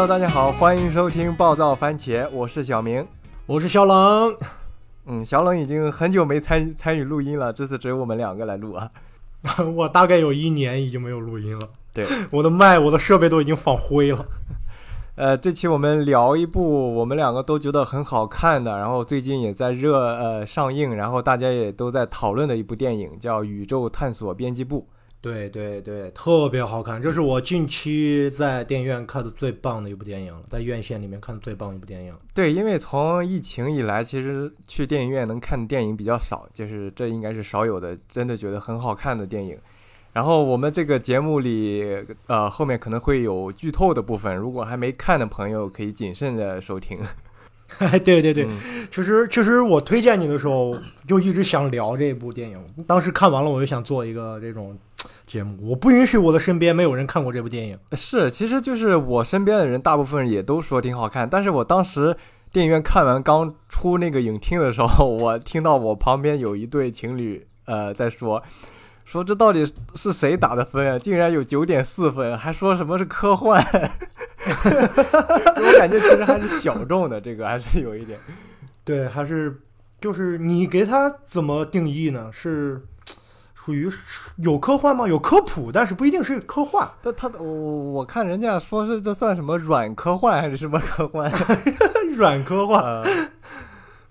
[0.00, 3.06] Hello，大家好，欢迎收听暴躁番茄，我是小明。
[3.44, 4.34] 我是小冷，
[5.04, 8.90] 嗯，小冷已经很久没参参与录音了，这次只有我们两个来录啊。
[9.76, 14.24] 我大概有一年已经没有录音了，对， 我的麦、我的设备都已经放灰了。
[15.16, 24.88] 呃，这期我们聊一部我们两个都觉得很好看的，然后最近也在热呃上映，然后大家也都在讨论的一部电影，叫《宇宙探索编辑部》。
[25.22, 32.14] 对对对，特别好看，这是我近期在电影院看的最棒的一部电影了，在院线里面看的最棒的一部电影。
[32.34, 39.58] 对，因为从疫情以来，其实去电影院能看的电影比较少，就是这应该是少有的，真的觉得很好看的电影。
[40.14, 41.84] 然后我们这个节目里，
[42.26, 46.98] 呃，后面可能会有剧透的部分，如果还没看的朋友可以谨慎的收听。
[47.78, 52.58] 对 对对，嗯其实其实我推荐你的时候，就一直想聊这部电影。
[52.84, 54.76] 当时看完了，我就想做一个这种
[55.26, 55.56] 节目。
[55.60, 57.78] 我不允许我的身边没有人看过这部电影。
[57.92, 61.28] 是，其实就是我身边的人，大部分也都说挺好看。
[61.28, 62.16] 但是我当时
[62.52, 68.42] 电影院看完刚出那个影厅的时候，我听到我旁边有一对情侣， 呃，在说，
[69.04, 70.98] 说这到底是谁打的分啊？
[70.98, 73.62] 竟然有九点四分，还说什么是科幻。
[74.40, 78.18] 我感觉其实还是小众的，这个还是有一点。
[78.84, 79.60] 对，还是
[80.00, 82.30] 就是你给他怎么定义呢？
[82.32, 82.82] 是
[83.70, 83.90] 属于
[84.36, 85.06] 有科幻吗？
[85.06, 86.88] 有科普，但是不一定是科幻。
[87.02, 91.30] 但他我我看人家说是这算什么软科幻还是什么科幻？
[92.16, 92.82] 软科幻。
[92.82, 93.04] 呃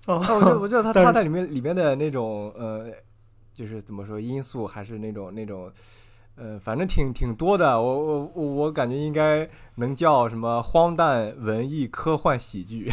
[0.06, 2.86] 哦我就我觉得他他在里面里面的那种呃，
[3.54, 5.70] 就是怎么说因素还是那种那种
[6.36, 7.80] 呃，反正挺挺多的。
[7.80, 12.90] 我我我我感觉应该能叫什么荒诞文艺科幻喜剧，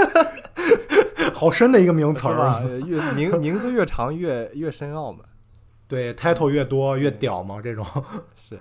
[1.34, 2.26] 好深的一个名词？
[2.28, 2.58] 儿啊。
[2.64, 5.24] 呃越名名字越长越越深奥嘛。
[5.90, 7.84] 对，title 越多越屌嘛，这种。
[8.36, 8.60] 是，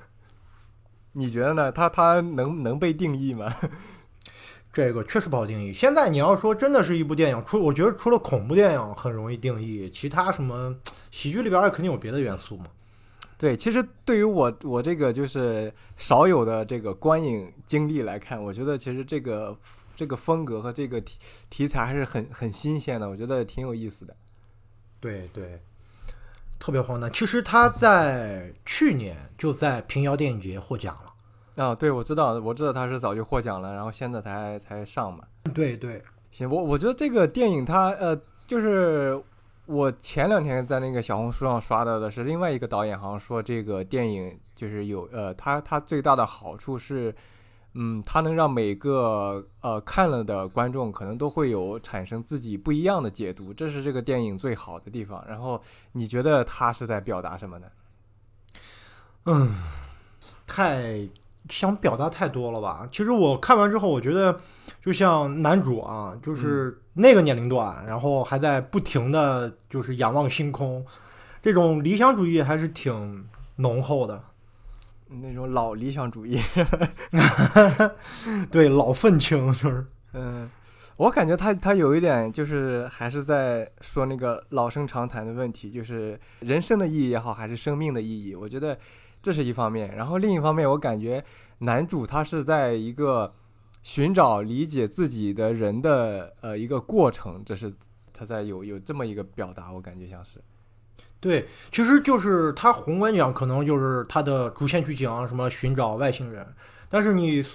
[1.11, 1.71] 你觉得呢？
[1.71, 3.53] 他他能能被定义吗？
[4.73, 5.71] 这个确实不好定义。
[5.71, 10.75] 现在你要说真的是一部电影，除我觉得除了恐怖电影很容易定义，其他什么
[11.11, 12.65] 喜剧里边儿肯定有别的元素嘛。
[13.37, 19.55] 对，其实对于我我这个就是少有的这个观影经历来看，我觉得其实这个
[19.95, 21.19] 这个风格和这个题
[21.49, 24.15] 题材还是很很新鲜的，我觉得挺有意思的。
[24.99, 25.61] 对对，
[26.59, 27.11] 特别荒诞。
[27.11, 31.63] 其实他在去年就在平遥电影节获奖了。
[31.63, 35.25] 啊，对，我知道，我知道他是早就获奖了，然后现在才才上嘛。
[35.53, 39.21] 对对，行，我我觉得这个电影它呃，就是
[39.65, 47.13] 我前两天在那个小红书上刷到的是另外一个导演，好像说这个电影就是有呃，他他最大的好处是，
[47.73, 55.23] 嗯，它能让每个呃看了的观众可能都会有产生自己不一样的解读，这是这个电影最好的地方。
[55.27, 57.67] 然后你觉得他是在表达什么呢？
[59.25, 59.55] 嗯，
[60.47, 61.07] 太
[61.47, 62.89] 想表达太多了吧？
[62.91, 64.39] 其实我看完之后，我觉得
[64.81, 70.83] 就像男主啊，就是那个年龄段，然后还在不停的就是仰望星空，
[71.43, 73.25] 这种理想主义还是挺
[73.57, 74.23] 浓厚的。
[75.09, 76.39] 那种老理想主义，
[78.51, 79.85] 对，老愤青就是。
[80.13, 80.49] 嗯，
[80.97, 88.35] 我感觉他他有一点就是还是在说那个老生常谈的问题，就是人生的意义也好，还是生命的意义。
[88.35, 88.77] 我觉得
[89.21, 91.23] 这是一方面，然后另一方面，我感觉
[91.59, 93.33] 男主他是在一个
[93.81, 97.73] 寻找理解自己的人的呃一个过程，这是
[98.13, 100.39] 他在有有这么一个表达，我感觉像是。
[101.21, 106.47] 对，其实就是他宏观讲，可能就是他的主线剧情啊，什么寻找外星人。
[106.87, 107.45] 但是你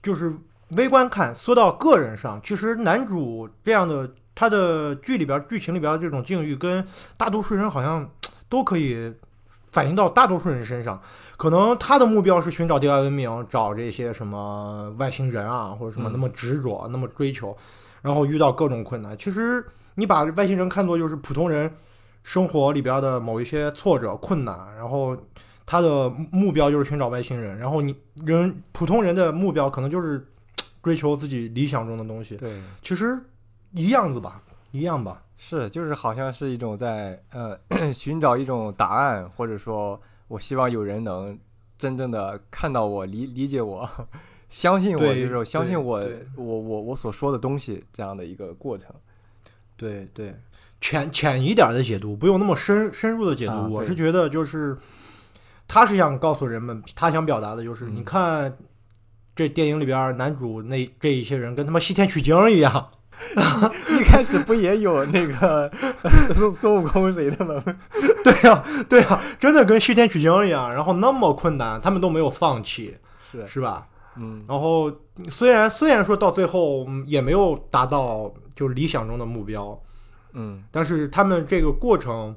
[0.00, 0.32] 就是
[0.76, 8.08] 微观看，缩到个人上，其实男主这样的他的剧里边剧情里边这种境遇，跟大多数人好像
[8.48, 9.12] 都可以
[9.72, 11.02] 反映到大多数人身上。
[11.36, 17.56] 可能他的目标是寻找第二文明，找这些什么外星人啊，或者什么嗯那么执着、那么追求，
[18.02, 19.18] 然后遇到各种困难。
[19.18, 19.66] 其实
[19.96, 21.68] 你把外星人看作就是普通人。
[22.24, 25.16] 生活里边的某一些挫折、困难，然后
[25.64, 27.94] 他的目标就是寻找外星人，然后你
[28.24, 30.26] 人普通人的目标可能就是
[30.82, 33.16] 追求自己理想中的东西，对，其实
[33.72, 34.42] 一样子吧，
[34.72, 35.22] 一样吧。
[35.36, 37.58] 是，就是好像是一种在呃
[37.92, 41.38] 寻找一种答案，或者说我希望有人能
[41.76, 43.88] 真正的看到我、理理解我、
[44.48, 48.94] 相信我，就是相信我我我我所说的东西这样的一个过程。
[49.76, 50.34] 对对，
[50.84, 53.52] 浅浅一点的解读，不用那么深深入的解读。
[53.52, 54.76] 啊我是觉得就是，
[55.66, 58.54] 他是想告诉人们，他想表达的就是，嗯你看
[59.34, 62.90] 这电影里边男主那这一些人跟他妈西天取经一样。
[63.98, 65.72] 一开始不也有那个
[66.34, 67.64] 孙孙悟空谁的吗？
[68.22, 72.94] 对呀、对呀、真的跟西天取经一样，然后那么困难，他们都没有放弃，
[73.32, 73.86] 是，是吧？
[74.16, 74.92] 嗯然后
[75.30, 79.80] 虽然虽然说到最后嗯也没有达到就理想中的目标，
[80.34, 82.36] 嗯但是他们这个过程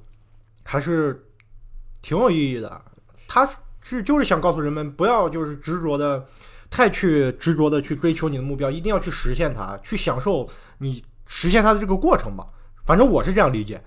[0.63, 1.25] 还是
[2.01, 2.81] 挺有意义的。
[3.27, 3.47] 他
[3.81, 6.25] 是就是想告诉人们，不要就是执着的
[6.69, 10.47] 太去执着的去追求你的目标，一定要去实现它，去享受
[10.77, 12.47] 你实现它的这个过程吧。
[12.85, 13.81] 反正我是这样理解。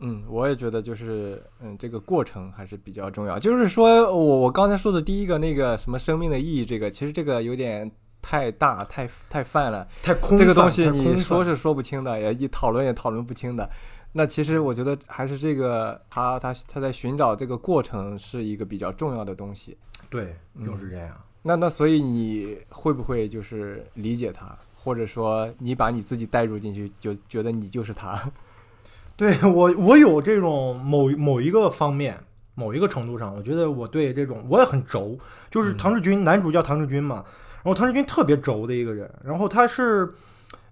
[0.00, 3.38] 嗯，我也觉得就是嗯，这个过程还是比较重要。
[3.38, 7.90] 就是说我我刚才说的第一个那个什么生命的意义，这个其实这个有点
[8.26, 9.86] 太大太太泛了。
[10.02, 13.70] 太空这个东西你说是说不清的，也一讨论也讨论不清的。
[14.12, 19.76] 那其实我觉得还是这个他他他在寻找这个过程是一个比较重要的东西。
[20.10, 21.14] 对，嗯就是这样。
[21.42, 28.20] 那那所以你会不会就是理解他，或者说你把你自己带入进去，就觉得你就是他？
[29.16, 32.18] 对我，我有这种某某一个方面，
[32.54, 35.16] 某一个程度上，我觉得我对这种我也很轴，
[35.50, 37.24] 就是嗯唐志军，男主叫唐志军嘛，然
[37.66, 40.08] 后唐志军特别轴的一个人，然后他是，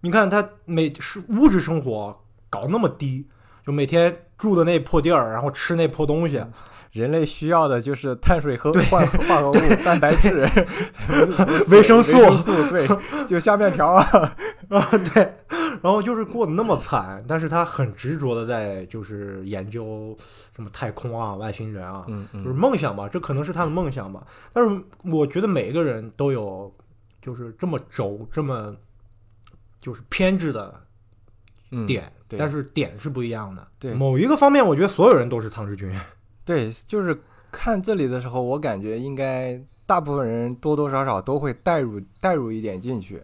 [0.00, 2.17] 你看他每是物质生活
[2.49, 3.26] 搞那么低，
[3.67, 6.44] 就每天住的那破地儿，然后吃那破东西，
[6.93, 10.49] 人类需要的就是碳水和化化合物、蛋白质、
[11.70, 12.88] 维生素维生素，对，
[13.26, 14.06] 就下面条啊。
[14.70, 15.23] 啊，对，
[15.82, 20.17] 然后就是过得那么惨，但是他很执着的在就是研究
[20.56, 24.26] 什么太空啊、外星人啊，嗯就是梦想吧，这可能是他的梦想吧。
[24.55, 26.75] 但是我觉得每个人都有
[27.25, 28.76] 就是这么轴、这么
[29.79, 30.79] 就是偏执的
[31.71, 33.67] 嗯，点，对但是点是不一样的。
[33.79, 35.91] 对某一个方面，我觉得所有人都是唐志军。
[36.44, 37.19] 对，就是
[37.50, 43.23] 看这里的时候，我感觉应该大部分人多多少少都会带入带入一点进去。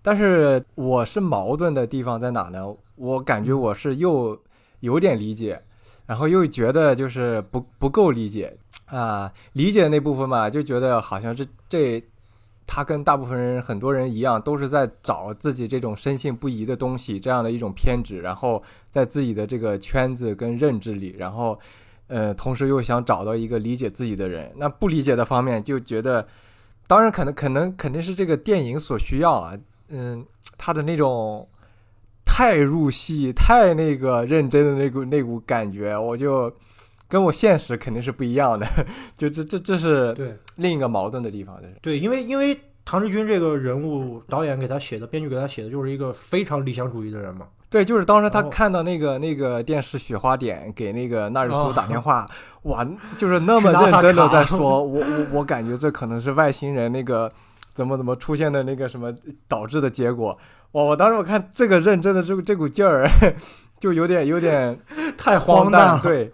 [0.00, 2.64] 但是我是矛盾的地方在哪呢？
[2.94, 4.40] 我感觉我是又
[4.78, 5.60] 有点理解，
[6.06, 8.56] 然后又觉得就是不不够理解
[8.86, 9.32] 啊。
[9.54, 12.00] 理解的那部分嘛，就觉得好像这这
[12.74, 21.60] 他跟大部分人很多人一样，都是在找自己这种深信不疑的东西，这样的一种偏执，然后在自己的这个圈子跟认知里，然后
[22.06, 24.50] 呃，同时又想找到一个理解自己的人。
[24.56, 26.26] 那不理解的方面，就觉得，
[26.86, 29.52] 当然可能可能肯定是这个电影所需要啊，
[29.90, 30.24] 嗯，
[30.56, 31.46] 他的那种
[32.24, 36.50] 太入戏、太那个认真的那股那股感觉，我就
[37.12, 38.66] 跟我现实肯定是不一样的，
[39.18, 41.74] 就这这这是对另一个矛盾的地方，这是。
[41.82, 47.46] 对，因为因为唐志军这个人物，导演给他写的，编剧给他写的就是一个非常理想主义的人嘛。
[47.68, 52.26] 对，就是当时他看到那个那个电视雪花点给那个纳日苏哦打电话，
[52.64, 52.82] 哇，
[53.18, 57.30] 就是那么认真的在说，我我我感觉这可能是外星人那个
[57.74, 59.14] 怎么怎么出现的那个什么
[59.46, 60.38] 导致的结果。
[60.72, 63.06] 哇，我当时我看这个认真的这这股劲儿，
[63.78, 64.78] 就有点有点
[65.18, 66.00] 太荒诞了。
[66.02, 66.32] 对，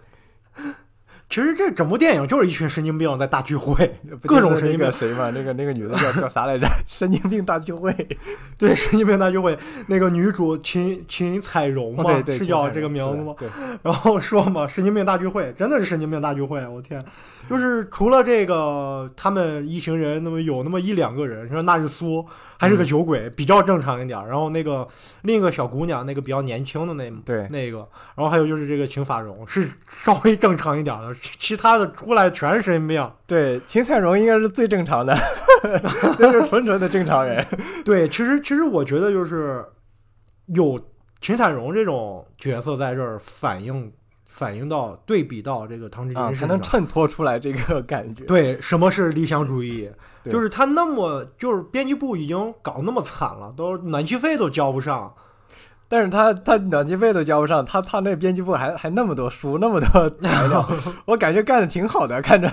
[1.29, 6.67] 其实这整部电影就是一群神经病在大聚会， 各种神经病个谁嘛，那个那个女的叫 叫啥来着？
[6.87, 7.93] 神经病大聚会。
[8.57, 9.55] 对，神经病大聚会，
[9.85, 13.35] 那个女主秦秦彩荣嘛，是叫这个名字吗？
[13.37, 13.47] 对，
[13.83, 17.03] 然后说嘛，神经病大聚会，真的是神经病大聚会，我天！
[17.47, 22.25] 就是除了这个，他们一行人那么有那么一两个人，说那日苏
[22.59, 24.19] 还是个酒鬼，比较正常一点。
[24.27, 24.85] 然后那个
[25.21, 27.77] 另一个小姑娘，那个比较年轻的那对那个，
[28.15, 29.69] 然后还有就是这个秦法荣是
[30.03, 33.11] 稍微正常一点的，其其他的出来全是神经病。
[33.25, 35.17] 对，秦彩荣应该是最正常的，
[36.19, 37.45] 那是纯纯的正常人。
[37.85, 39.65] 对，其实其实我觉得就是
[40.47, 40.79] 有
[41.21, 43.91] 秦彩荣这种角色在这儿反映
[44.29, 48.23] 反映到对比到这个唐志军啊，才能衬托出来这个感觉。
[48.23, 49.91] 对什么是理想主义，
[50.23, 55.13] 就是他那么就是编辑部已经搞那么惨了，都暖气费都交不上。
[55.91, 60.63] 但是他他暖气费都交不上，他他那编辑部还还那么多书，那么多材料，
[61.05, 62.49] 我感觉干的挺好的，看着。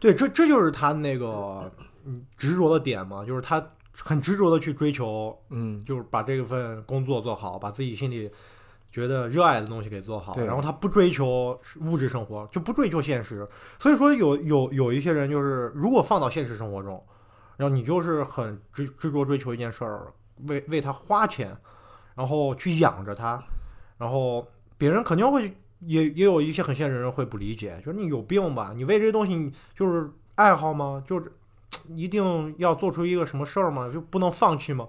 [0.00, 1.70] 对，这这就是他那个
[2.04, 3.64] 嗯执着的点嘛，就是他
[3.96, 8.28] 很执着的去追求，嗯，就是把这份工作做好，把自己心里
[8.90, 13.46] 觉得热爱的东西给做好，然后他不追求物质生活，就不追求现实。
[13.78, 17.02] 所以说有有有一些人就是，如果放到现实生活中，
[17.56, 20.12] 然后你就是很执执着追求一件事儿，
[20.46, 21.56] 为为他花钱，
[22.14, 23.42] 然后去养着他，
[23.98, 28.72] 然后别人肯定会也也有一些很现实的人会不理解，就是你有病吧？
[28.74, 31.02] 你为这些东西就是爱好吗？
[31.06, 31.30] 就是
[31.88, 33.90] 一定要做出一个什么事儿吗？
[33.92, 34.88] 就不能放弃吗？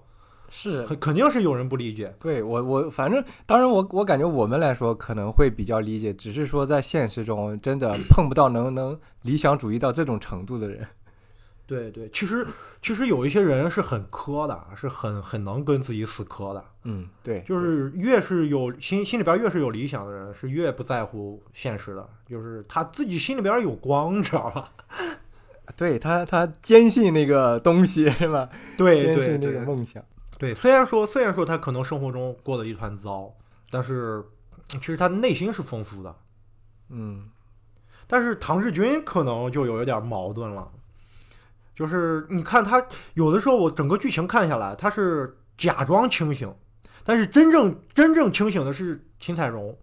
[0.49, 2.13] 是肯肯定是有人不理解。
[2.19, 10.87] 对我我反正当然我我感觉我们来说可能会比较理解，只是说在现实中真的 碰不到能能理想主义到这种程度的人。
[11.67, 12.47] 对对，其实
[12.81, 16.65] 其实有一些人是很磕的，是很很能跟自己死磕的。
[16.83, 22.09] 嗯，对，就是越是有心心里边越是有理想的人，是越不在乎现实的。
[22.27, 24.71] 就是他自己心里边有光，你知道吧？
[25.77, 28.49] 对他，他坚信那个东西是吧？
[28.75, 30.03] 对对坚信那个梦想。
[30.39, 33.31] 对，虽然说虽然说他可能生活中过得一团糟，
[33.69, 34.25] 但是
[34.69, 36.15] 其实他内心是丰富的。
[36.89, 37.29] 嗯
[38.07, 40.71] 但是唐志军可能就有一点矛盾了，
[41.75, 46.51] 就是你看他有的时候，我整个剧情看下来，他是假装清醒，
[47.03, 49.77] 但是真正真正清醒的是秦彩荣，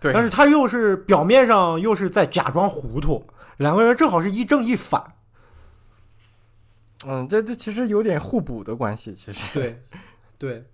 [0.00, 3.26] 对，但是他又是表面上又是在假装糊涂，
[3.58, 5.16] 两个人正好是一正一反。
[7.06, 9.54] 嗯，这这其实有点互补的关系，其实。
[9.54, 9.82] 对，
[10.36, 10.64] 对，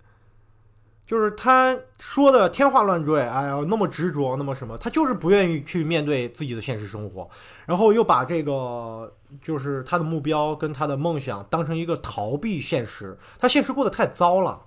[1.05, 7.29] 就是他说的天花乱坠，哎呀，那么执着，那么什么，他就是不愿意去面对自己的现实生活，
[7.67, 14.59] 然后又把这个就是他的目标跟他的梦想当成一个逃避现实，他现实过得太糟了，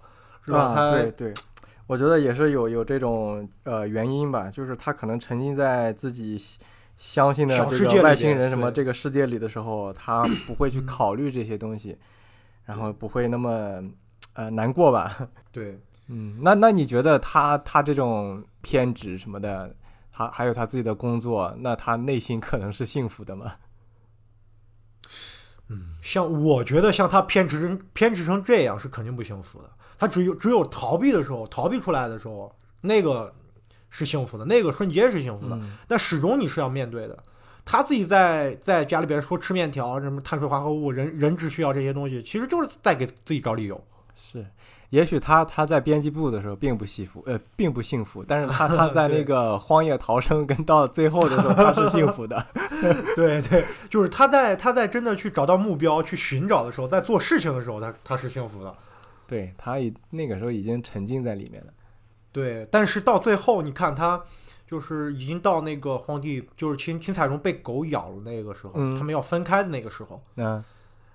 [0.45, 0.91] 是吧？
[0.93, 1.35] 对对，
[1.89, 6.61] 我觉得也是有有这种呃原因吧，就是他可能沉浸在自己喜
[6.99, 11.97] 相信的这个外星人什么这个世界里的时候，他不会去嗯考虑这些东西，
[12.65, 13.83] 然后不会那么
[14.35, 15.29] 呃难过吧。
[15.53, 19.75] 对，嗯，那那你觉得他他这种偏执什么的，
[20.11, 23.55] 他还有他自己的工作，那他内心可能是幸福的吗？
[25.69, 33.33] 嗯像我觉得像他偏执成偏执成这样是肯定不幸福的，他只有只有逃避的时候，逃避出来的时候，那个
[33.91, 35.57] 是幸福的，那个瞬间是幸福的。
[35.57, 37.19] 嗯但始终你是要面对的。
[37.65, 43.79] 他自己在在家里边说吃面条，什么碳水化合物，人人只需要这些东西，其实就是在给自己找理由。
[44.15, 44.43] 是，
[44.89, 52.43] 也许他他在编辑部的时候并不幸福，呃，并不幸福，但是他他在 那个荒野逃生跟到最后的时候，他是幸福的。
[53.15, 58.75] 对对，就是他在他在真的去找到目标、去寻找的时候，在做事情的时候，他他是幸福的。
[59.27, 61.73] 对他已那个时候已经沉浸在里面了。
[62.33, 64.23] 对，但是到最后，你看他
[64.67, 70.63] 就是已经到那个荒地，就是秦秦彩荣被狗咬了那个时候，嗯他们要分开的那个时候，嗯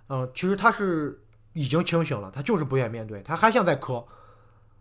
[0.09, 1.21] 嗯，其实他是
[1.53, 4.03] 已经清醒了，他就是不愿面对，他还想再磕。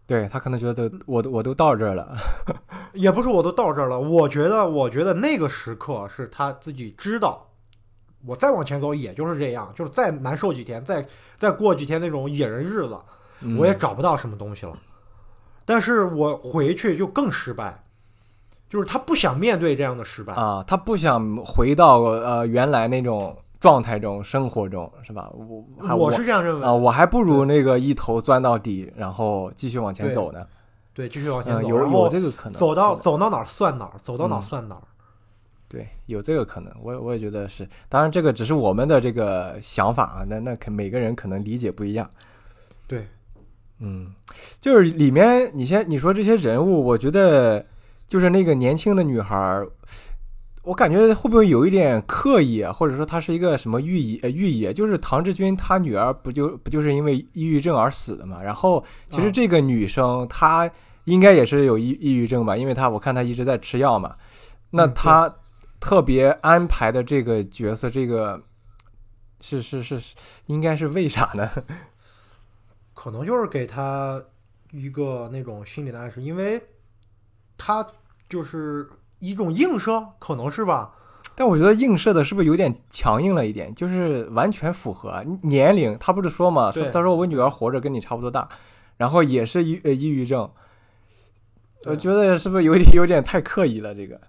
[0.05, 2.17] 对他可能觉得我都我都到这儿了，
[2.93, 7.49] 也不是我都到这儿了，我觉得，我觉得那个时刻是他自己知道，
[8.27, 12.99] 我再往前走也就是这样，就是再难受几天，再再过几天那种野人日子，
[13.43, 14.77] 嗯我也找不到什么东西了。
[15.65, 17.83] 但是我回去就更失败，
[18.69, 20.35] 就是他不想面对这样的失败。
[20.35, 25.31] 啊，他不想回到呃原来那种状态中、生活中，是吧？
[25.33, 30.47] 我还我是这样认为啊，我还不如那个一头钻到底，然后继续往前走呢。
[30.95, 34.83] 对，继续往前有有这个可能，走到走到哪儿算哪儿，走到哪儿嗯算哪儿。
[35.67, 37.67] 对，有这个可能，我我也觉得是。
[37.89, 42.07] 当然，这个只是我们的这个想法啊，那那可每个人可能理解不一样。
[42.87, 43.09] 对，
[43.85, 44.13] 嗯，
[44.61, 47.67] 就是里面你先你说这些人物，我觉得
[48.07, 49.69] 就是那个年轻的女孩儿，
[50.63, 54.73] 我感觉会不会有一点刻意啊，或者说她是一个什么寓意呃寓意啊？
[54.73, 58.41] 就是唐志军他女儿不就不就是因为抑郁症而死的嘛？
[58.41, 60.71] 然后其实啊这个女生她
[61.07, 64.15] 应该也是有抑抑郁症吧，因为她我看她一直在吃药嘛。
[64.71, 65.35] 那她
[65.81, 68.41] 特别安排的这个角色，这个
[69.41, 70.15] 是是是是
[70.47, 71.51] 应该是为啥呢？
[73.03, 74.23] 可能就是给他
[74.71, 76.63] 一个那种心理的暗示，因为
[77.59, 77.85] 他
[78.29, 80.95] 就是一种映射，可能是吧？
[81.35, 83.75] 但我觉得映射的是不是有点强硬了一点？
[83.75, 85.99] 就是完全符合啊年龄。
[85.99, 88.49] 他不是说嘛，说他说我女儿活着跟你差不多大，
[88.97, 90.49] 然后也是抑呃抑郁症。
[91.85, 93.93] 我觉得是不是有点有点太刻意了？
[93.93, 94.21] 这个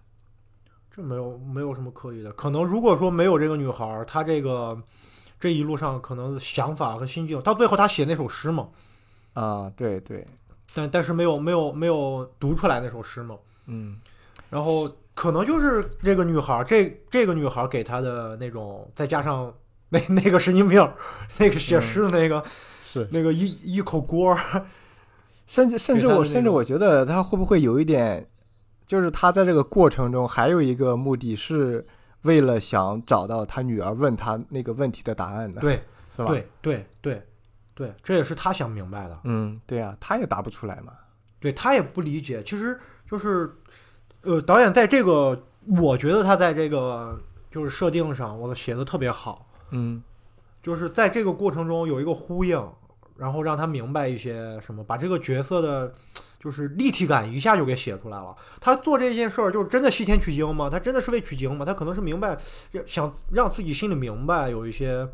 [0.89, 4.75] 这没有没有什么刻意的，可能如果说没有这个女孩儿，她这个
[5.44, 8.70] 这一路上可能想法和心境，到最后他写那首诗嘛，
[9.34, 10.26] 啊，对对，
[10.74, 13.36] 但但是没有没有没有读出来那首诗嘛，
[13.66, 14.00] 嗯。
[14.50, 19.54] 然后可能就是这个女孩儿，这这个女孩儿给他的那种，再加上
[19.90, 20.90] 那那个神经病，
[21.38, 22.42] 那个写诗的那个、
[22.82, 24.34] 是，那个一一口锅，
[25.46, 28.26] 甚至甚至我甚至我觉得他会不会有一点，
[28.88, 31.86] 就是他在这个过程中还有一个目的是
[32.24, 35.62] 为了想找到他女儿问他那个问题的答案呢？
[35.62, 35.82] 对
[36.13, 37.22] 是吧？，对对对
[37.74, 39.20] 对，这也是他想明白的。
[39.24, 40.94] 嗯，对啊，他也答不出来嘛。
[41.39, 43.51] 对他也不理解，其实就是，
[44.22, 45.44] 呃，导演在这个，
[45.77, 47.20] 我觉得他在这个
[47.51, 50.01] 就是设定上，我写的特别好，嗯
[50.62, 52.65] 就是在这个过程中有一个呼应，
[53.18, 55.92] 然后让他明白一些什么，把这个角色的，
[56.44, 58.36] 就是立体感一下就给写出来了。
[58.60, 60.70] 他做这件事儿，就是真的西天取经吗？
[60.70, 61.64] 他真的是为取经吗？
[61.64, 62.38] 他可能是明白，
[62.86, 65.08] 想让自己心里明白有一些，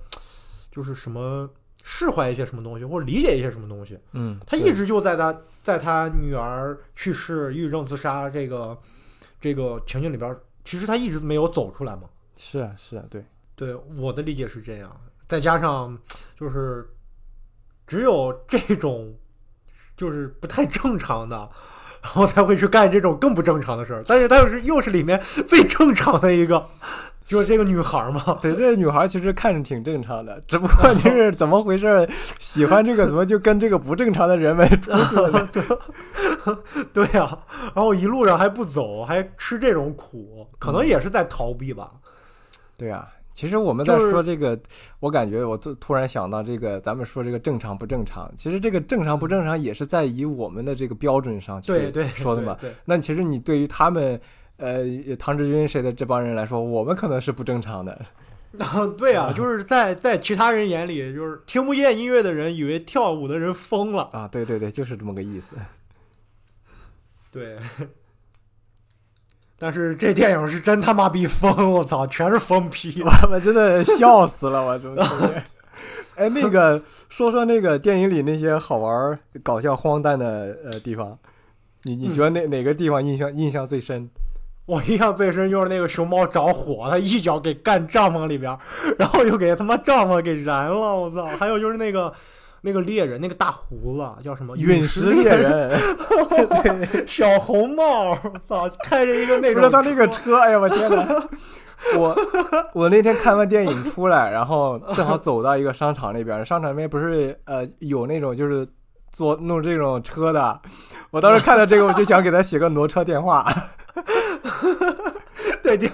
[0.72, 1.48] 就是什么
[1.84, 4.00] 释怀一些什么东西，或者理解一些什么东西。
[4.14, 8.76] 嗯，他一直就在他在他女儿去世、抑郁症自杀这个
[9.40, 12.10] 这个情境里边儿，其实他一直没有走出来嘛。
[12.36, 13.24] 是啊是啊，对。
[13.56, 14.90] 对，我的理解是这样，
[15.28, 15.96] 再加上
[16.40, 16.90] 就是
[17.86, 19.14] 只有这种
[20.00, 21.36] 就是不太正常的，
[22.01, 24.01] 然后才会去干这种更不正常的事儿。
[24.08, 26.65] 但是她又是又是里面最正常的一个，
[27.25, 28.39] 就是这个女孩儿嘛。
[28.41, 35.50] 对，这个女孩其实看着挺正常的，只不过就是怎么回事，喜欢这个怎么就跟这个不正常的人们出去了呢？
[36.94, 37.38] 对呀、
[37.75, 41.91] 然后一路上还不走，还吃这种苦，可能也是在逃避吧。
[42.77, 43.06] 对啊，
[43.39, 44.60] 其实我们在说这个，
[45.00, 52.58] 我感觉我突突然想到这个，咱们说这个正常不正常，其实这个正常不正常也是在以我们的这个标准上去对对， 说的嘛。
[52.60, 52.69] 对。
[52.69, 54.19] 对那其实你对于他们，
[54.58, 54.84] 呃，
[55.17, 57.93] 唐志军谁的这帮人来说，我们可能是不正常的。
[58.60, 64.10] 啊，对啊， 就是在在其他人眼里，就是听不见音乐的人以为跳舞的人疯了。
[64.12, 65.55] 啊，对对对，就是这么个意思。
[67.31, 67.58] 对，
[69.60, 73.04] 但是这电影是真他妈逼疯，我操，全是疯批。
[73.04, 75.42] 我 我真的笑死了，我真的是。
[76.16, 81.18] 哎，那个说说那个电影里那些好玩、搞笑、荒诞的呃地方，
[81.84, 84.10] 你你觉得哪、哪个地方印象印象最深？
[84.66, 88.56] 我印象最深就是那个熊猫着火，他一脚给干帐篷里边，
[89.00, 91.25] 然后又给他妈帐篷给燃了，我操！
[91.38, 92.13] 还有就是那个
[92.62, 94.56] 那个猎人，那个大胡子叫什么？
[94.58, 95.70] 陨石猎猎，人，
[96.63, 101.24] 对， 小红帽，我操，开着一个那种不是他那个车，哎呀，我天哪！
[101.98, 102.13] 我
[102.74, 108.68] 我那天看完电影出来，然后正好走到一个商场那边，商场那边不是呃有那种就是
[109.12, 110.60] 做弄这种车的，
[111.10, 113.48] 我当时看到这个，我就想给他写个挪车电话。
[115.63, 115.89] 对对，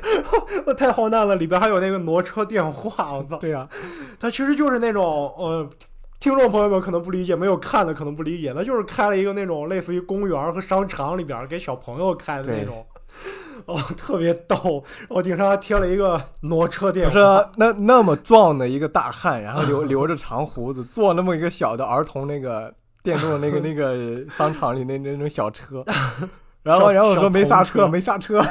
[0.66, 3.38] 我太荒诞了，里边还有那个挪车电话，我操！
[3.38, 3.68] 对呀、
[4.20, 5.04] 他其实就是那种
[5.38, 5.70] 呃，
[6.20, 12.86] 听众朋友们可能不理解，没有看的可能不理解，那就是开了一个那种类似于公园和商场里边给小朋友开的那种，
[13.66, 14.84] 哦， 特别逗。
[15.08, 17.24] 我顶上还贴了一个挪车电不是，
[17.58, 22.74] 那那么壮的一个大汉，然后留留着长胡子，坐那么一个小的儿童那个
[23.04, 25.86] 电动那个那个商场里那那种小车，
[26.64, 28.42] 然后然后我说没刹车没刹车，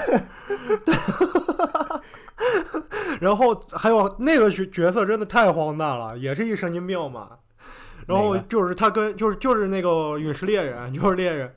[3.20, 7.31] 然后还有那个角角色真的太荒诞了，也是一神经病嘛。
[8.07, 11.55] 然后就是他跟就是就是那个陨石猎人，就是猎人。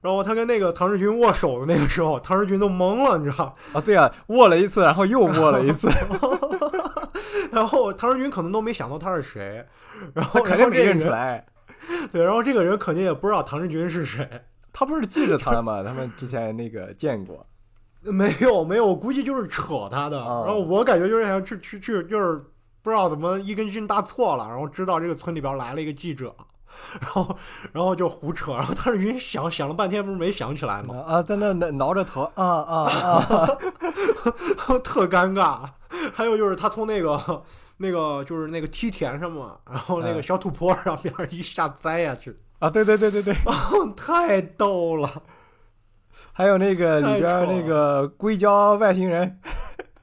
[0.00, 3.56] 然后他跟那个唐志军握手的那个时候，唐志军都懵了，你知道。
[3.72, 5.88] 啊，对啊，握了一次，然后又握了一次，
[7.50, 9.66] 然后唐志军可能都没想到他是谁，
[10.12, 11.08] 然后肯定没认出。
[11.08, 11.46] 来。
[12.12, 14.28] 对，然后这个人肯定也不知道唐志军是谁。
[14.72, 15.82] 他不是记着他了吗？
[15.82, 17.46] 他们之前那个见过。
[18.04, 20.18] 没有没有，我估计就是扯他的。
[20.18, 22.44] 哦然后我感觉就是想去去去，就是
[22.84, 26.36] 不知道怎么一根筋搭错了，然后知道这个村里边来了一个记者，
[27.00, 27.36] 然后
[27.72, 31.02] 然后就胡扯，然后当时晕想想了半天，不是没想起来吗？
[31.06, 33.46] 啊，在那挠挠着头，啊啊啊！
[34.84, 35.60] 特尴尬。
[36.12, 37.42] 还有就是他从那个
[37.78, 43.34] 那个就是那个梯田上嘛，然后那个嗯小土坡上边一下栽下去，啊，对对对对对，
[43.96, 45.22] 太逗了。
[46.32, 49.40] 还有那个里边那个硅胶外星人，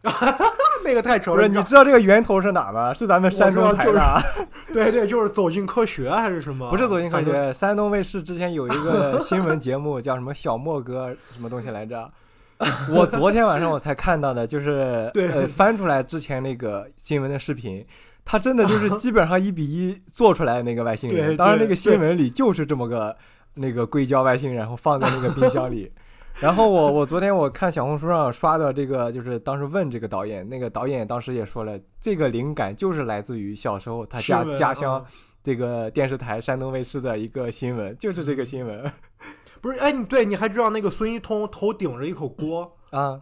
[0.83, 2.93] 那个太丑了，不是你知道这个源头是哪吗？
[2.93, 4.19] 是咱们山东台的啊。
[4.73, 6.69] 对对，就是走进科学还是什么？
[6.71, 7.21] 不是走进科。
[7.21, 12.09] 学，山东卫视之前有一个新闻节目叫什么小莫哥什么东西来着？
[12.89, 15.11] 我昨天晚上我才看到的，就是
[15.55, 17.85] 翻出来之前那个新闻的视频，
[18.23, 21.35] 他真的就是基本上一比一做出来的那个外星人。
[21.35, 23.15] 当然那个新闻里就是这么个
[23.55, 25.91] 那个硅胶外星人，然后放在那个冰箱里。
[26.39, 35.05] 然后我我昨天我看小红书上刷的这个，就是当时问这个导演，那个导演当时也说了，这个灵感就是来自于小时候他家家乡嗯
[35.43, 38.91] 这个电视台山东卫视的一个新闻，就是这个新闻。
[39.61, 43.21] 不是，哎，你对，你还知道那个孙一通头顶着一口锅，啊，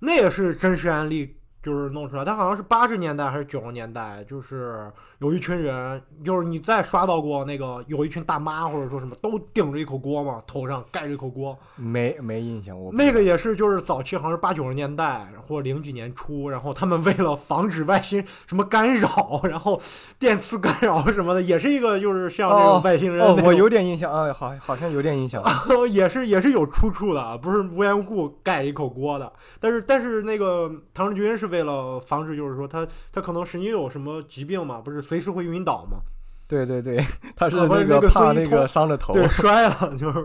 [0.00, 2.24] 那也是真实案例，就是弄出来。
[2.24, 11.56] 他好像是八十年代还是九十年代，就是有一群人，就是你再刷到过那个有一群大妈或者说什么都顶着一口锅嘛，头上盖着一口锅。
[11.76, 19.78] 没没印象，我那个也是，就是早期好像是八九十年代或者零几年初，然后他们为了防止外星什么干扰，然后
[20.18, 25.44] 电磁干扰什么的，也是一个就是像这种外星人哦我有点印象啊，好好像有点印象。
[25.90, 29.30] 也是也是有出处的，不是无缘无故盖一口锅的。
[29.60, 35.98] 但是但是那个唐志军是为了防止，就是说他他可能神经有什么疾病嘛，不是随时会晕倒嘛，
[36.46, 39.12] 对对对，他是那个怕那个伤着头。
[39.12, 40.24] 对，摔了就是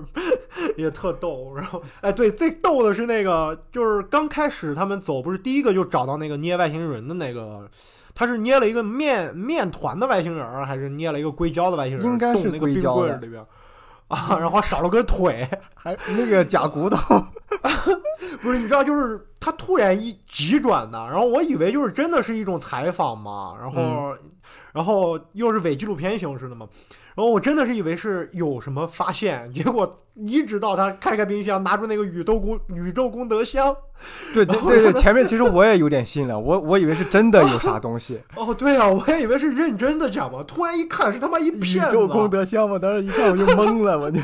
[0.77, 1.55] 也特逗。
[1.55, 7.67] 然后哎，对，最逗的是那个就是刚开始他们走，不是第一个就找到那个捏外星人的那个。
[8.13, 12.05] 他是捏了一个面面团的外星人，还是捏了一个硅胶的外星人？
[12.05, 13.43] 应该是那个冰棍里边。
[14.07, 17.25] 啊，然后少了根腿，还那个假骨头，
[18.39, 24.15] 不是你知道，就是他突然一急转的，然后我以为就是真的是一种采访嘛，然后、
[24.75, 26.67] 然后又是伪纪录片形式的嘛，
[27.15, 33.73] 然后我真的是以为是有什么发现，结果一直到他开开冰箱拿出那个宇宙功 宇宙功德箱，
[34.33, 44.19] 对对对对，前面其实我也有点信了， 我我以为是真的有啥东西， 哦对啊，我也以为是认真的讲嘛，突然一看是他妈一宇骗子，宙功德箱，嘛当时一看我就懵了，我就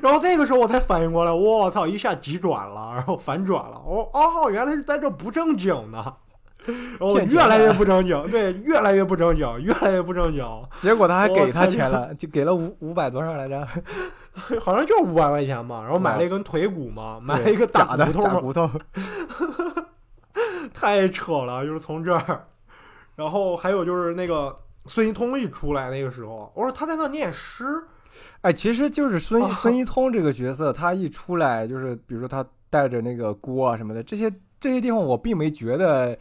[0.00, 6.14] 然后那个时候我才反应过来，我操，一下急转了，然后反转了，哦哦，原来是在这不正经呢。
[6.98, 10.44] 然后越来越不正经，对，越来越不正经，越来越不正经，
[10.80, 13.66] 结果他还给他钱了，就给了五五百多少来着？
[14.60, 15.82] 好像就五百块钱吧。
[15.82, 18.70] 然后买了一根腿骨嘛，买了一个假的大骨头骨头，
[20.74, 22.46] 太扯了，就是从这儿。
[23.14, 27.64] 然后还有就是那个孙一通一出来那个时候，我说他在那念诗，
[28.42, 36.14] 哎，其实就是孙啊孙一通这个角色，他一出来就是，比如说他带着那个锅啊什么的，这些这些地方我并没觉得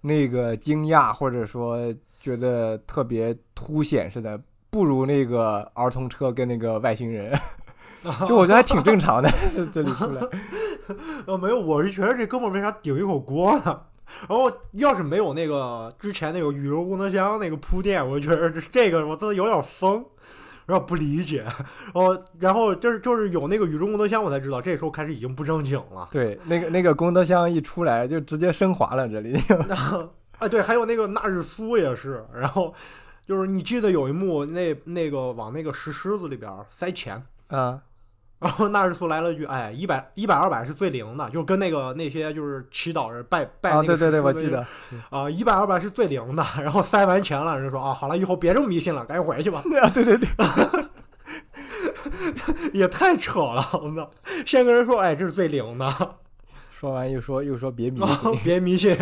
[0.00, 7.32] 那个惊讶，或者说觉得特别凸显似的，不如那个儿童车跟那个外星人，
[8.26, 9.28] 就我觉得还挺正常的，
[9.72, 10.22] 这里出来。
[11.26, 13.80] 呃，没有，我是觉得这哥们儿为啥顶一口锅呢？
[14.26, 20.02] 然后要是没有那个之前那个宇宙功德箱那个铺垫，我觉得这个我真的有点疯，
[20.68, 21.42] 有点不理解。
[21.42, 26.08] 然后然后就是就是有那个宇宙功德箱，我才知道这时候开始已经不正经了。
[26.12, 29.36] 对，那个那个功德箱一出来就直接升华了，这里
[30.38, 32.72] 啊，对，还有那个那日苏也是，然后
[33.26, 37.82] 就是你记得有一幕，那那个往那个石狮子里边塞钱，啊，
[38.38, 44.66] 然后纳日苏来了句：“哎，一百一百二百是最灵的，就跟那个那些就是祈祷人拜拜啊，那个对对对，石狮子我记得，
[45.10, 49.62] 啊，一百二百是最灵的。”然后塞完钱了，人家说：“啊，好了，以后别这么迷信了，赶紧回去吧。
[49.82, 50.28] 啊，对对对，”
[52.72, 54.10] 也太扯了，我操！
[54.46, 55.88] 先跟人说：“哎，这是最灵的。
[56.70, 58.96] ”说完又说又说别迷信，别迷信，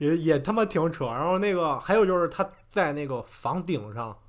[0.00, 1.06] 也也他妈挺扯。
[1.06, 4.27] 然后那个还有就是他在那个房顶上就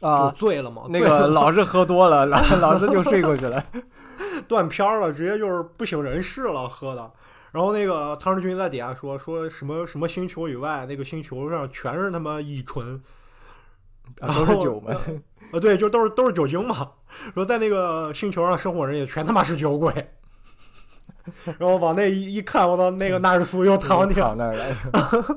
[0.00, 3.64] 啊，醉了嘛，那个 老是喝多了，老老是就睡过去了。
[4.48, 7.10] 断片儿了，直接就是不省人事了，喝的。
[7.52, 13.02] 然后那个唐志军在底下说说什么什么星球以外，那个星球上全是他妈乙醇
[14.20, 14.92] 啊，都是酒嘛。
[15.52, 16.90] 啊，对，就都是都是酒精嘛。
[17.34, 19.92] 说在那个星球上生活人也全他妈是酒鬼。
[21.58, 24.64] 然后往那一一看，我操，那个纳日苏又躺那儿了。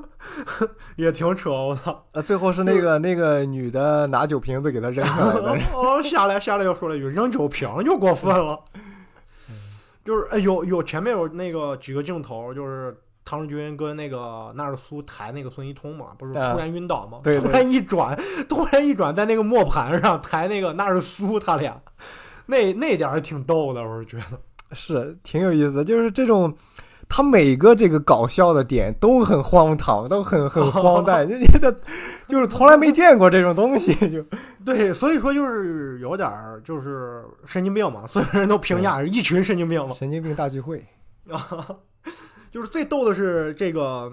[0.96, 2.04] 也挺扯，我操。
[2.12, 5.62] 啊，最后是那个那个女的拿酒瓶子给他扔 下来的。
[5.74, 8.58] 哦，下来下来又说了一句扔酒瓶就过分了，
[10.04, 21.80] 就是哎有有前面有那个几个镜头，就是唐日军跟那个纳日苏抬那个孙一通嘛，不是突啊然晕倒嘛，对对突然一转，突然一转在那个磨盘上抬那个纳日苏他俩，
[22.46, 24.38] 那那点儿挺逗的，我是觉得。
[24.72, 26.54] 是挺有意思的，就是这种，
[27.08, 31.74] 他每个这个搞笑的点都很荒唐，都很很 荒诞，就觉得
[32.28, 34.24] 就是从来没见过这种东西，就
[34.64, 39.94] 对，所以说就是有点儿就是神经病嘛，所有人都评价是一群神经病嘛。
[39.94, 40.84] 神经病大聚会。
[41.30, 41.66] 啊，
[42.50, 44.10] 就是最逗的是这个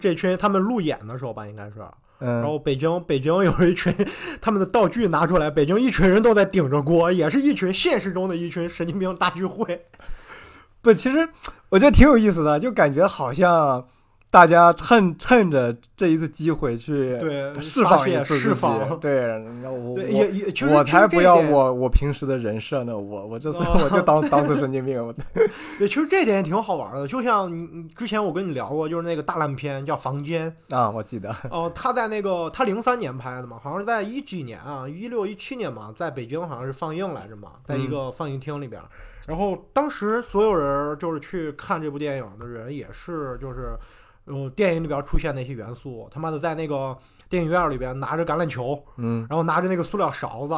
[0.00, 1.80] 这群他们路演的时候吧，应该是，
[2.22, 3.92] 然嗯，后北京北京有一群
[4.40, 9.86] 他们的道具拿出来，北京一群人都在顶着锅，也是一群现实中的一群神经病大聚会。
[10.80, 11.28] 不，其实
[11.68, 13.84] 我觉得挺有意思的，就感觉好像
[14.32, 18.98] 大家趁趁着这一次机会去对，释放一次自己释放。
[18.98, 25.14] 对，然后我，我也也其实我才不要我我平时的人设呢，我我这次哦 我就当当次神经病，
[25.78, 27.06] 对，其实这点也挺好玩的。
[27.06, 27.52] 就像
[27.94, 38.88] 之前我跟你聊过，就是那个大烂片叫《房间》，啊，我记得，哦、他在那个他零三年拍的嘛，好像是在一几年啊，一六一七年嘛，在北京好像是放映来着嘛，在一个放映厅里边儿。
[39.26, 43.76] 然后当时所有人就是去看这部电影的人，也是就是，
[44.26, 46.96] 呃，电影里边出现那些元素，他妈的在那个
[47.28, 50.54] 电影院里边拿着橄榄球，嗯，然后拿着那个塑料勺子，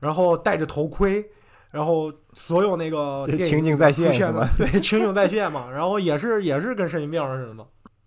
[0.00, 1.24] 然后戴着头盔。
[1.70, 4.12] 然后所有那个情景再现
[4.56, 5.68] 对，情景再现嘛。
[5.68, 7.66] 然后也是也是跟神经病似的嘛，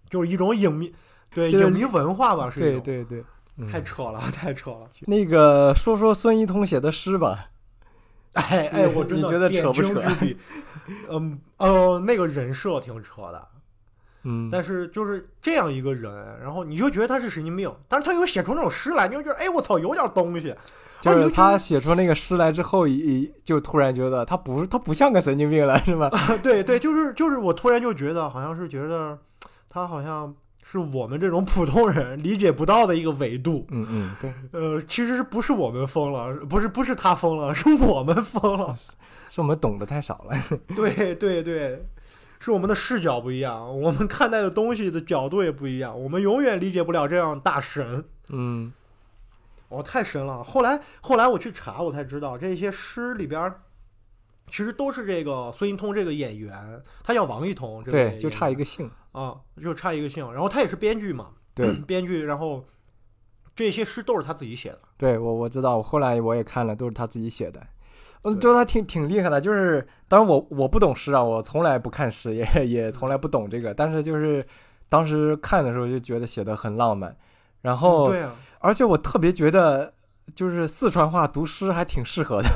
[0.09, 0.89] 就是一种影迷，
[1.35, 2.81] 对影迷文化吧，是一种。
[2.81, 3.25] 对对对，
[3.57, 4.87] 嗯太扯了，太扯了！
[5.01, 7.49] 那个说说孙一通写的诗吧，
[8.35, 10.01] 哎哎，我 真的你觉得扯不扯，
[11.11, 13.47] 嗯呃，那个人设挺扯的，
[14.27, 16.11] 嗯，但是就是这样一个人，
[16.41, 20.53] 然后你就觉得他是神经病，但是他又写出那种诗来，你就觉得哎我操有点东西，
[20.99, 26.11] 就是他写出那个诗来之后，一就突然觉得他不他不像个神经病了，是吧？
[26.43, 29.17] 对对，就是就是我突然就觉得好像是觉得
[29.69, 33.65] 他好像是我们这种普通人理解不到的一个维度。
[33.71, 38.75] 嗯嗯，对，呃，其实不是我们疯了，不是不是他疯了，是我们疯了。
[39.29, 40.59] 是我们懂得太少了。
[40.75, 41.85] 对 对对，
[42.47, 48.05] 是我们的视角不一样，我们看待的东西的角度也不一样，我们永远理解不了这样大神。
[48.29, 48.71] 嗯
[49.67, 50.41] 哦，太神了！
[50.41, 53.63] 后来后来我去查，我才知道这些诗里边儿
[54.49, 58.89] 其实都是这个孙一通这个演员，他叫王一通，这个对，就差一个个姓。
[59.11, 60.31] 啊，就差一个姓。
[60.31, 62.63] 然后他也是编剧嘛，对 编剧，然后
[63.53, 64.79] 这些诗都是他自己写的。
[64.95, 67.61] 对，我我知道，我后来我也看了，都是他自己写的。
[68.23, 74.45] 嗯，对觉得他挺挺厉害的，就是当然我我不懂诗啊，我从来不看诗，也也从来不懂这个，但是就是
[74.89, 77.15] 当时看的时候就觉得写的很浪漫，
[77.61, 79.93] 然后、对啊，而且我特别觉得
[80.35, 82.49] 就是四川话读诗还挺适合的，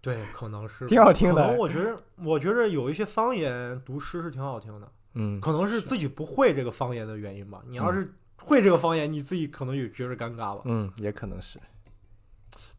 [0.00, 7.60] 对，可能是 挺好听的可能我觉得，我觉得有一些方言读诗是挺好听的，嗯，可能是自己不会这个方言的原因吧。
[7.68, 10.62] 你要是会这个方言，你自己可能也觉得尴尬吧。
[10.64, 11.58] 嗯，也可能是，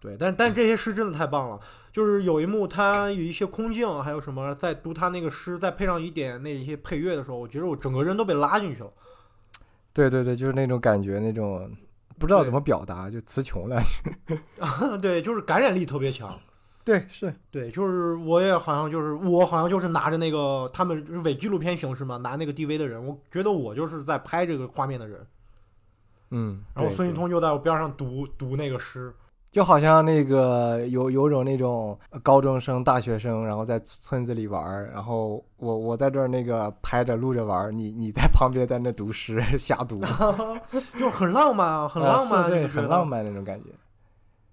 [0.02, 1.60] 对，但但这些诗真的太棒了，
[1.94, 8.92] 就是有一幕他有一些空镜，还有什么在读他那个诗，再配上一点那一些配乐的时候，我觉得我整个人都被拉进去了。
[9.94, 11.72] 对对对，就是那种感觉，那种
[12.18, 13.80] 不知道怎么表达，就词穷了。
[15.00, 16.36] 对，就是感染力特别强。
[16.84, 25.28] 对，是，对，就是我也好像就是我好像就是拿着那个他们就是伪纪录片形式嘛，拿那个 DV 的人，我觉得我就是在拍这个画面的人。
[26.32, 29.14] 嗯，然后孙一通又在我边上读读那个诗，
[29.52, 40.02] 就好像那个有有种那种高中生、大学生，然后在村子里玩儿，然后我我在这儿那个拍着录着玩儿，你你在旁边在那读诗瞎读，
[40.98, 43.06] 就很浪漫啊，很浪漫，啊对，很浪。
[43.06, 43.70] 漫那种感觉。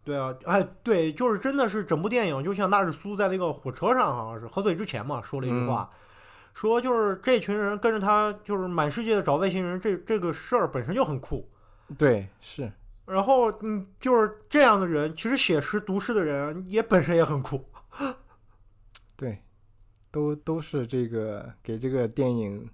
[0.03, 5.89] 对啊，哎，对，就是真的是整部电影，就像纳日苏在那个火车上，好像是喝醉之前嘛，说了一句话，
[6.55, 11.49] 说就是这群人跟着他，就是满世界的找外星人，这这个事儿本身就很酷。
[11.97, 12.73] 对，是，
[13.09, 17.65] 然后，嗯，就是这样的人，其实写诗读诗的人也本身也很酷。
[19.17, 19.43] 对，
[20.11, 22.69] 都都是这个给这个电影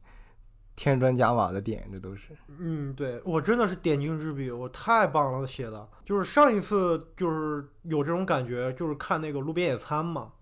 [0.77, 2.33] 添砖加瓦的点，这都是。
[2.59, 5.89] 嗯，对我真的是点睛之笔，我太棒了写的。
[6.05, 10.33] 就是上一次就是有这种感觉，就是看那个《路边野餐》嘛，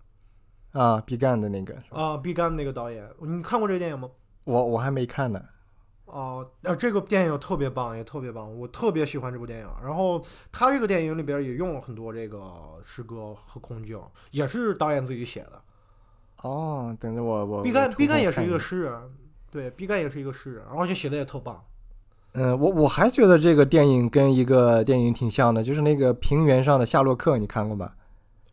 [0.71, 1.77] 啊，毕赣的那个？
[1.89, 4.09] 啊，毕赣那个导演，你看过这个电影吗？
[4.43, 5.41] 我我还没看呢。
[6.13, 9.67] 哦、啊，这个电影特别棒，也特别棒，我特别喜欢这部电影。
[9.83, 12.39] 然后他这个电影里边也用了很多这个
[12.83, 13.99] 诗歌和空镜，
[14.29, 15.59] 也是导演自己写的。
[16.43, 17.63] 哦，等着我我。
[17.63, 18.93] 毕赣，毕赣也是一个诗人，
[19.49, 21.59] 对，毕赣也是一个诗人，而且写的也特棒。
[22.33, 27.95] 嗯，我我还觉得这个电影跟一个电影挺像的，就是那个平原上的夏洛克，你看过吧？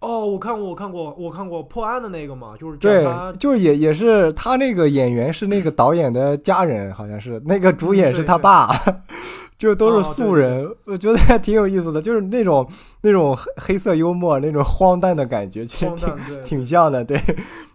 [0.01, 3.07] 哦，我看过，我看过，我看过破案的那个嘛，就是对，
[3.39, 8.71] 就是也也是他那个演员是那个导演的家人，好像是那个主演是他爸，
[9.59, 12.67] 就都是素人，我觉得还挺有意思的，就是那种
[13.03, 17.21] 那种黑黑色幽默，那种荒诞的感觉，其实挺挺像的，对，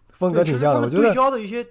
[0.09, 1.63] 风格对挺像的，我觉得对焦的一些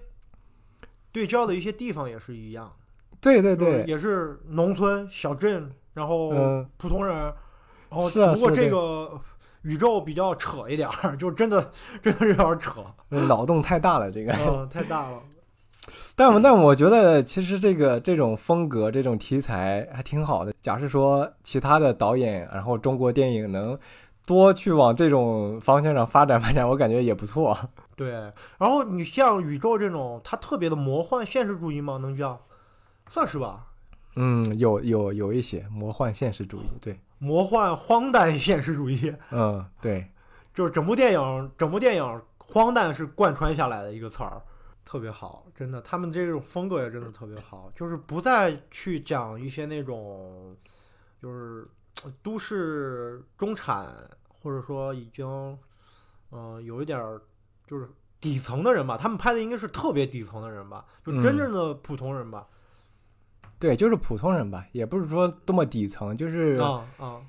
[1.10, 2.72] 对焦的一些地方也是一样，
[3.20, 6.66] 对对就是对，也是农村小镇，然后嗯。
[6.76, 9.20] 普通人，然后是啊只不过是啊这个
[9.64, 14.32] 宇宙比较扯一点儿， 就真的 真的是有点扯，脑洞太大了这个。
[14.32, 15.18] 嗯，太大了。
[16.16, 20.54] 但我但我觉得其实这个这种风格这种题材还挺好的。
[20.62, 23.78] 假设说其他的导演，然后中国电影能
[24.24, 27.58] 多去往这种方向上发展发展，我感觉也不错。
[27.96, 28.12] 对，
[28.58, 31.98] 然后你像宇宙这种，它特别的魔幻现实主义吗？
[32.00, 32.40] 能叫，
[33.10, 33.66] 算是吧。
[34.16, 40.10] 嗯，有有有一些魔幻现实主义，对，魔幻荒诞现实主义，嗯，对，
[40.54, 44.40] 就是整部电影，整部电影荒诞是贯穿下来的一个词儿，
[44.84, 50.56] 特别好，真的，他们这种风格也真的特别好，就是不再去讲一些那种，
[51.20, 51.66] 就是
[52.04, 53.92] 呃都市中产，
[54.28, 55.26] 或者说已经，
[56.30, 57.20] 嗯、有一点儿
[57.66, 57.88] 就是
[58.20, 62.46] 底层的人吧，他们拍的应该是特别底层的人吧，就真嗯正的普通人吧，
[63.58, 67.20] 对，就是普通人吧，也不是说多么底层，就是啊啊，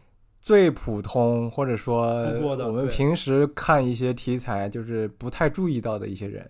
[0.42, 2.06] 最普通，或者说
[2.42, 6.50] 我们平时看一些题材就是不太注意到的一些人，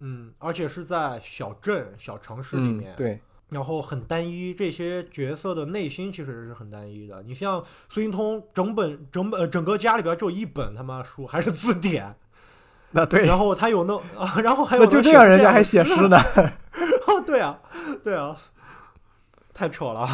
[0.00, 7.22] 嗯，而且是在小镇、小城市里嗯面，，对，然后很单一，这些角色的内心其实是很单一的。
[7.22, 12.14] 你像苏运通，整本整本呃整个家里边就一本他妈书，还是字典，
[12.90, 16.18] 那对，然后他有那啊， 然后还有那就这样人家还写诗呢，
[17.06, 17.58] 哦，对啊，
[18.02, 18.36] 对啊，
[19.52, 20.08] 太扯了，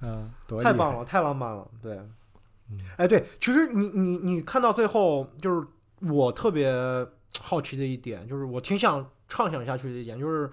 [0.00, 0.30] 嗯，
[0.62, 1.94] 太棒了，太浪漫了，对。
[2.70, 2.78] 嗯。
[2.96, 5.66] 哎，对，其实你你你看到最后，就是
[6.00, 6.72] 我特别
[7.40, 10.50] 好奇的一点，就是我挺想畅想下去的一点，就是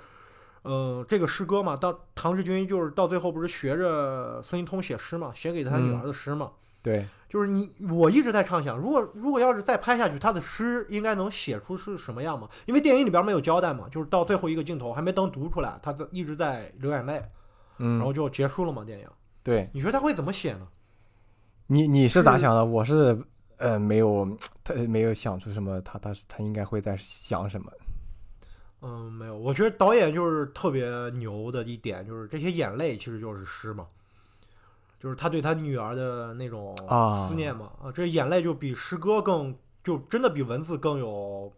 [0.62, 12.50] 呃，这个诗歌嘛，到唐志军就是到最后不是学着孙一通写诗嘛，写给他女儿的诗嘛，对，就是你我一直在畅想，如果如果要是再拍下去，他的诗应该能写出是什么样嘛？
[12.66, 17.24] 因为电影里边没有交代嘛，就是到最后一个镜头还没等读出来，他在一直在流眼泪，
[17.80, 19.08] 然后嗯，就结束了嘛电影。
[19.42, 20.68] 对你觉得他会怎么写呢？
[21.68, 22.66] 你你是咋想的？
[22.66, 23.18] 我是
[23.58, 27.72] 呃没有他没有想出什么，他他他应该会在想什么。
[28.82, 33.88] 嗯，没有，我觉得导演就是特别牛的一点，就是这些眼泪其实就是诗嘛，
[35.00, 41.52] 就是他对他女儿的那种啊思念嘛，啊，这眼泪就比诗歌更，就真的比文字更有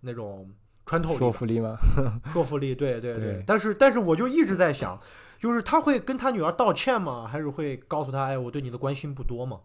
[0.00, 0.50] 那种
[0.86, 1.76] 穿透力、说服力吗？
[2.32, 4.98] 说服力，对对对但是但是我就一直在想，
[5.44, 7.28] 就是他会跟他女儿道歉吗？
[7.28, 9.60] 还是会告诉他，哎，我对你的关心不多吗？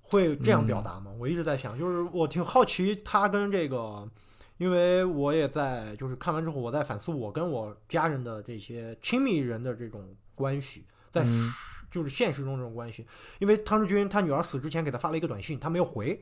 [0.00, 1.12] 会这样表达吗？
[1.18, 4.08] 我一直在想，就是我挺好奇他跟这个，
[4.56, 11.52] 因为我也在就是看完之后，我在反思我跟我家人的这些亲密人的这种关系，在嗯
[11.90, 13.06] 就是现实中这种关系。
[13.40, 16.18] 因为汤志军他女儿死之前给他发了一个短信，他没有回，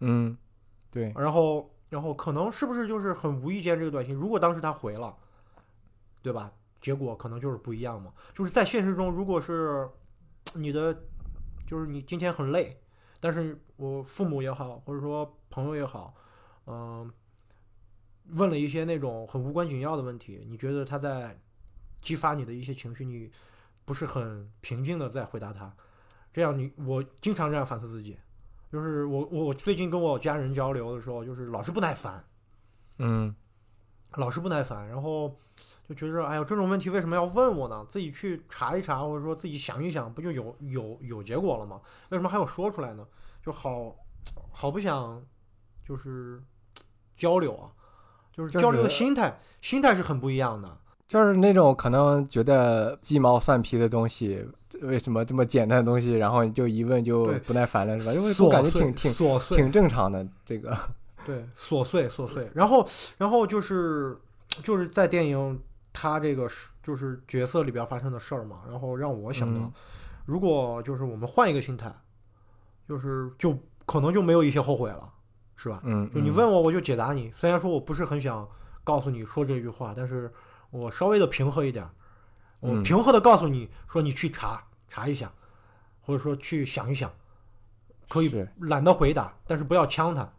[0.00, 0.36] 嗯，
[0.90, 5.16] 对，然后，然后可能是不是就是很无意间这个短信，如果当时他回了，
[6.20, 6.52] 对吧？
[6.82, 8.12] 结果可能就是不一样嘛。
[8.34, 9.88] 就是在现实中，如果是
[10.54, 10.94] 你的，
[11.66, 12.78] 就是你今天很累，
[13.20, 16.14] 但是我父母也好，或者说朋友也好，
[16.66, 17.10] 嗯、
[18.30, 21.40] 问了一些那种很无关紧要的问题，你觉得他在
[22.00, 23.30] 激发你的一些情绪，你
[23.84, 25.74] 不是很平静的在回答他，
[26.32, 28.18] 这样你我经常这样反思自己。
[28.70, 32.24] 就是我我我最近跟我家人交流的时候，就是老是不耐烦，
[32.98, 33.34] 嗯
[34.16, 35.36] 老是不耐烦，然后
[35.94, 37.84] 就觉得哎呦这种问题为什么要问我呢？
[37.88, 41.80] 自己去查一查，或者说自己想一想，不就有有有结果了吗？
[42.10, 43.06] 为什么还要说出来呢？
[43.44, 43.94] 就好
[44.50, 45.20] 好不想
[45.86, 46.40] 就是
[47.16, 47.70] 交流啊，
[48.32, 50.78] 就是交流的心态，心态是很不一样的。
[51.08, 54.46] 就是那种可能觉得鸡毛蒜皮的东西，
[54.80, 58.14] 为什么这么简单的东西，然后你就一问就不耐烦了，是吧？
[58.14, 59.12] 因为我感觉挺挺
[59.50, 60.74] 挺正常的，这个，
[61.26, 62.50] 对，琐碎琐碎。
[62.54, 64.16] 然后，然后就是
[64.62, 65.60] 就是在电影
[65.92, 69.72] 他这个是就是角色里边发生的事儿嘛，然后让我想到，嗯
[70.24, 71.92] 如果就是我们换一个心态，
[72.88, 75.12] 就是就可能就没有一些后悔了，
[75.56, 75.80] 是吧？
[75.82, 77.32] 嗯，就你嗯问我，我就解答你。
[77.32, 78.48] 虽然说我不是很想
[78.84, 80.32] 告诉你说这句话，但是
[80.70, 81.90] 我稍微的平和一点儿，
[82.60, 85.32] 我嗯平和的告诉你说，你去查查一下，
[86.00, 87.12] 或者说去想一想，
[88.08, 90.32] 可以懒得回答，但是不要呛他。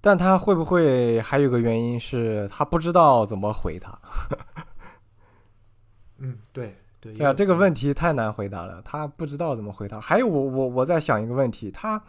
[0.00, 3.98] 但他会不会还有个原因是他不知道怎么回他？
[6.18, 7.14] 嗯，对对。
[7.14, 10.00] 对啊，这个问题太难回答了，他不知道怎么回答。
[10.00, 12.02] 还有我我我在想一个问题，他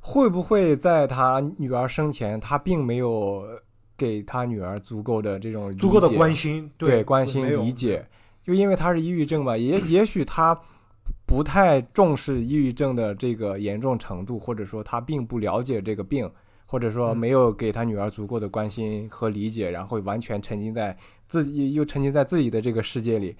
[0.00, 3.46] 会不会在他女儿生前，他并没有
[3.96, 8.04] 给他女儿足够的这种足够的关心，对关心理解，
[8.42, 10.58] 就因为他是抑郁症嘛，也也许他
[11.24, 16.28] 不太重视抑郁症的这个严重程度，或者说他并不了解这个病，
[16.72, 20.96] 或者说嗯没有给他女儿足够的关心和理解，然后完全沉浸在
[21.28, 23.36] 自己又沉浸在自己的这个世界里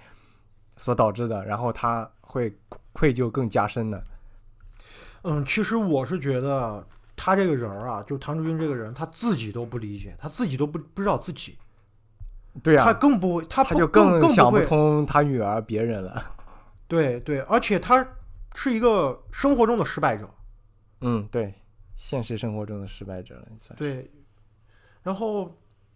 [0.77, 2.55] 所导致的，然后他会
[2.91, 4.03] 愧疚更加深的。
[5.23, 11.57] 嗯，其实我是觉得他这个人儿啊，就唐志军这个人，他自己都不理解，他自己都不不知道自己，
[12.61, 16.23] 对啊，他更不会，他他就更更想不，通他女儿别人了。
[16.87, 18.07] 对对，而且他
[18.53, 20.29] 是一个生活中的失败者，
[21.01, 21.51] 嗯，对，
[22.03, 23.81] 现实生活中的失败者了，算是。
[23.81, 24.11] 对，
[25.03, 25.49] 然后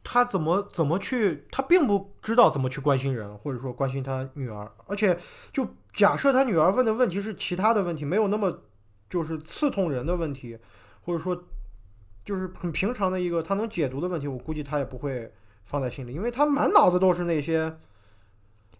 [0.06, 5.20] 他怎么怎么去，他并不知道怎么去关心人，或者说关心他女儿，而且
[5.52, 8.62] 就假设他女儿问的问题是其他的问题，没有那么
[9.10, 10.58] 就是刺痛人的问题，
[11.02, 11.44] 或者说
[12.24, 15.30] 就是很平常的一个他能解读的问题，我估计他也不会
[15.66, 17.78] 放在心里，因为他满脑子都是那些。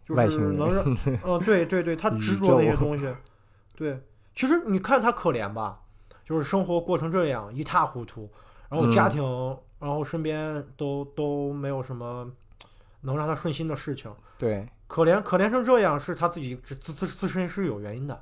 [0.06, 3.14] 就是能让， 嗯，对对对，他执着那些东西，
[3.76, 4.02] 对，
[4.34, 5.82] 其实你看他可怜吧，
[6.28, 8.30] 就是生活过成这样一塌糊涂，
[8.68, 12.30] 然后家嗯庭，然后身边都都没有什么
[13.02, 18.22] 能让他顺心的事情，对，可怜可怜成这样，是他自己自自自自身是有原因的。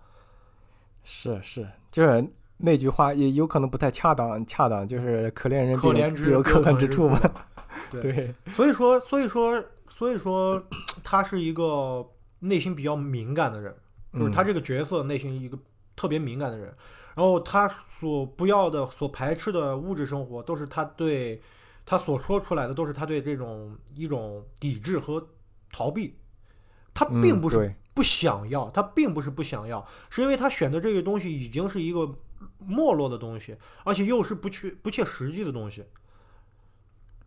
[1.03, 2.24] 是是，就是
[2.58, 7.20] 那句话也有可能不太恰当，恰当就是可怜人可怜之有可恨之处嘛。
[7.89, 10.64] 对，对，所以说，所以说，所以说，
[11.03, 12.08] 他是一个
[12.39, 13.76] 内心比较敏感的人，
[14.14, 14.45] 就是他嗯。
[14.45, 15.58] 这个角色内心一个
[15.95, 16.72] 特别敏感的人。
[17.16, 21.41] 然后他所不要的、所排斥的物质生活，都是他对
[21.86, 25.28] 他所说出来的，都是他对这种一种抵制和
[25.72, 26.18] 逃避。
[26.93, 32.18] 他嗯并不是不想要，他并不是不想要，是因为他选的这个东西已经是一个
[32.59, 35.86] 没落的东西，而且又是不切不切实际的东西。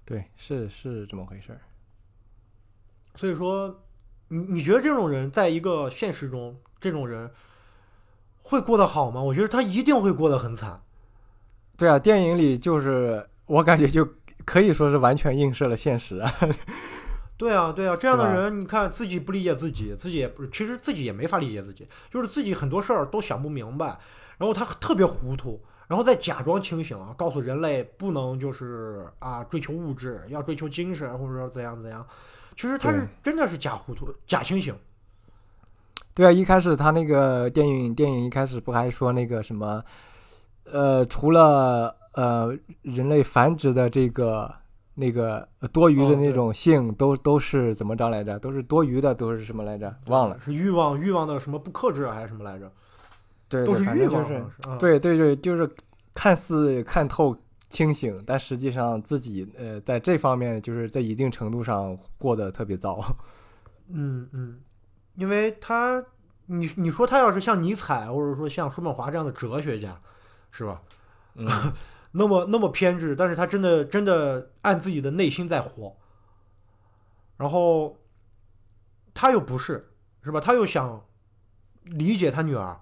[0.04, 1.60] 对，是是这么回事儿。
[3.14, 3.84] 所以说，
[4.28, 7.30] 你你觉得这种人在一个现实中，这种人
[8.42, 9.20] 会过得好吗？
[9.22, 10.80] 我觉得他一定会过得很惨。
[11.76, 14.08] 对啊，电影里就是我感觉就
[14.44, 16.32] 可以说是完全映射了现实啊。
[17.36, 23.96] 对啊，对啊，这样的人，你看自己不理解自己，自己也不，其实自己也没法理解自己，就是自己很多事儿都想不明白，
[24.38, 32.04] 然后他特别糊涂，然后再假装清醒啊，告诉人类不能就是啊追求物质，要追求精神，或者说怎样怎样。
[32.56, 34.74] 其实他是真的是假糊涂、假清醒。
[36.18, 39.80] 对啊，一开始他那个电影电影一开始不还说那个什么，
[40.64, 42.52] 呃，除了呃
[42.82, 44.52] 人类繁殖的这个
[44.96, 48.36] 那个呃多余的那种性，都都是怎么着来着？
[48.40, 49.94] 都是多余的，都是什么来着？
[50.06, 50.36] 忘了。
[50.40, 52.68] 是欲望欲望的什么不克制啊还是什么来着？
[53.48, 54.44] 对，都是欲望就是
[54.80, 55.70] 对对对，就是
[56.14, 57.36] 看似看透
[57.68, 62.98] 清醒，但实际上自己呃在这方面就是在一定程度上过得特别糟。
[63.90, 64.58] 嗯 嗯，
[65.18, 66.00] 因为他，
[66.46, 70.00] 你你说他要是像尼采或者说像叔本华这样的哲学家，
[70.52, 70.80] 是吧？
[71.34, 71.72] 嗯，
[72.12, 75.96] 那么那么偏执，但是他真的真的按自己的内心在活，
[77.36, 77.98] 然后
[79.12, 79.90] 他又不是，
[80.22, 80.38] 是吧？
[80.40, 81.04] 他又想
[81.82, 82.80] 理解他女儿，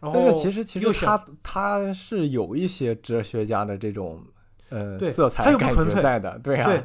[0.00, 4.24] 然后这个其实其实他他是有一些哲学家的这种
[4.70, 6.84] 呃对色彩感他又不纯粹觉在的，对啊，对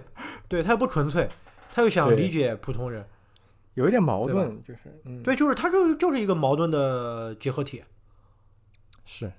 [0.49, 1.29] 对他又不纯粹，
[1.73, 3.07] 他又想理解普通人，
[3.77, 7.83] 有一点矛盾，就是嗯，对，就是他就就是一个矛盾的结合体。
[9.05, 9.31] 是，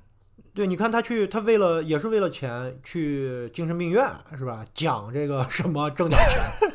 [0.54, 4.08] 对，你看他去，他为了也是为了钱去精神病院，
[4.38, 4.64] 是吧？
[4.72, 6.70] 讲这个什么挣点钱，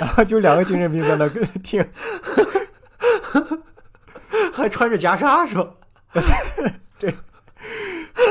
[0.00, 1.86] 然后就两个精神病在那跟听，
[4.54, 5.74] 还穿着袈裟，是吧？
[6.98, 7.14] 对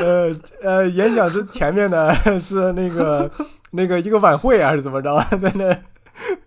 [0.02, 3.30] 呃呃，演讲是前面的是那个
[3.70, 5.80] 那个一个晚会啊，还是怎么着，在那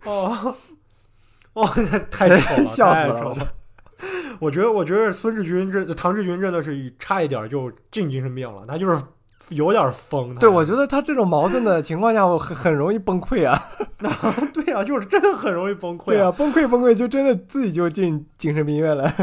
[0.03, 0.55] 哦，
[1.54, 3.38] 哦，那太丑了，笑死了。
[4.39, 8.99] 我觉得，我觉得孙志军这唐志军真的是差一点就进精神病了，他就是
[9.49, 10.34] 有点疯。
[10.36, 13.62] 对，我觉得他这种矛盾的情况下，我很很容易崩溃啊。
[13.99, 14.10] 得
[14.54, 19.14] 对啊，就是真的很容易崩溃对啊，崩溃崩溃，就真的自己就进精神病院了。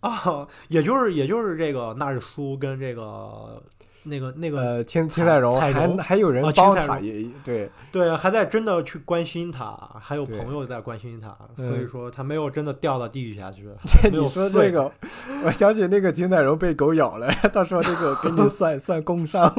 [0.00, 3.62] 啊， 也就是也就是这个纳日苏跟这个
[4.04, 6.98] 那个那个、呃，青青菜荣还还有人啊帮他，
[7.44, 13.68] 对对，还在真的去关心他，还有朋友在关心他，嗯所以说他没有真的掉到地狱下去。
[14.10, 14.92] 你说这个，
[15.44, 19.54] 我想起那个金彩荣被狗咬了，他说这个给你 算算工伤，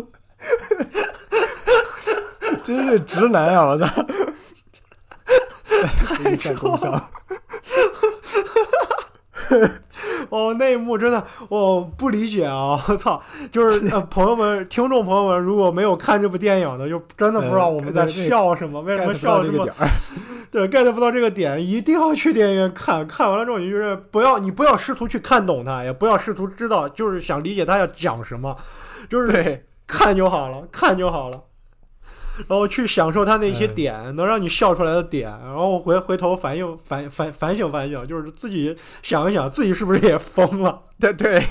[2.63, 3.65] 真是直男啊！
[3.65, 4.05] 我操，
[6.23, 7.09] 给你算工伤，
[10.29, 12.79] 哦，那一幕真的我不理解啊！
[12.87, 13.21] 我操，
[13.51, 19.75] 就是呃，朋友们、听众朋友们，如果没有看这部电影的，就真的不知道我们在笑什么，为什么笑这么这个点。
[20.51, 28.55] 对 get 不到这个点，一定要去电影院看看完了之后，你就是不要你不要试图去看懂它，也不要试图知道，就是想理解它要讲什么，
[29.09, 31.41] 就是对，看就好了，看就好了。
[32.47, 40.81] 然后去享受他那些嗯点，能让你笑出来的点，然后回回头反应反反反省反省，就是自己想一想，自己是不是也疯了？
[40.99, 41.43] 对 对。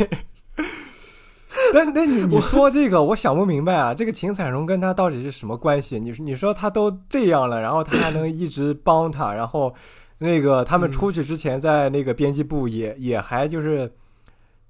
[1.72, 6.01] 但那你你说这个，我想不明白啊，这个秦彩荣跟他到底是什么关系？
[6.01, 9.72] 你你说他都这样了，然后他还能一直帮他，然后
[10.18, 13.91] 那个他们嗯出去之前在那个编辑部也也还就是，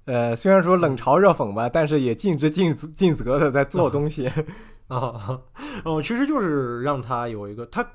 [0.05, 4.29] 呃，虽然说冷嘲热讽吧，但是也尽职尽责尽责的在做东西。
[4.93, 5.41] 啊，
[5.83, 7.85] 哦，其实就是让他有一个，他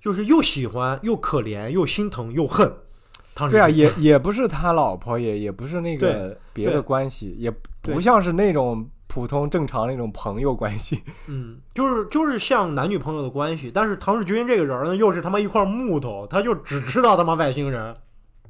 [0.00, 2.70] 就是又喜欢又可怜又心疼又恨。
[3.34, 7.50] 唐对啊，志军也 也不是他老婆，也也不是那个别的关系，也
[7.80, 11.02] 不像是那种普通正常那种朋友关系。
[11.28, 17.94] 嗯，就是就是像男女朋友的关系，但是唐志军这个人呢，又是他妈一块木头，他就只知道他妈外星人。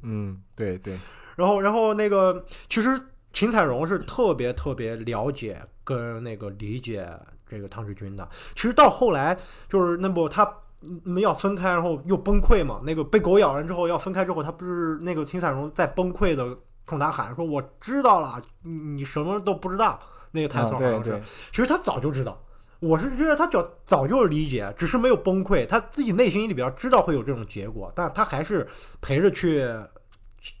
[0.01, 0.97] 嗯，对对，
[1.35, 2.99] 然后，然后那个其实
[3.31, 7.07] 秦彩荣是特别特别了解跟那个理解
[7.49, 8.27] 这个汤志军的。
[8.55, 9.35] 其实到后来
[9.67, 10.49] 就是那不他
[11.03, 12.79] 们要分开，然后又崩溃嘛。
[12.83, 19.99] 那个被狗咬完之后要分开之后，他不是那个秦彩荣在崩溃的冲他喊说：“我知道了，你你什么都不知道。”
[20.31, 21.21] 那个台词啊好像是。
[21.51, 22.39] 其实他早就知道。
[22.79, 25.67] 我是觉得他早早就理解，只是没有崩溃。
[25.67, 28.65] 他自己内心里边知道会有这种结果，但是他还是
[29.01, 29.67] 陪着去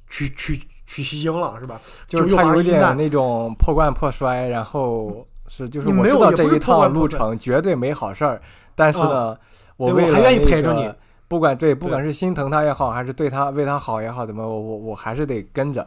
[0.09, 1.79] 去去去西京了，是吧？
[2.09, 8.41] 就是又他有点那种破罐破摔，然后是就是我知道这一趟路程绝对没好事儿，
[8.75, 9.37] 但是呢，
[9.75, 10.93] 我为了陪着个你
[11.27, 15.85] 不管对，不管是心疼他也好，还是对他为他好也好，怎么我我我还是得跟着。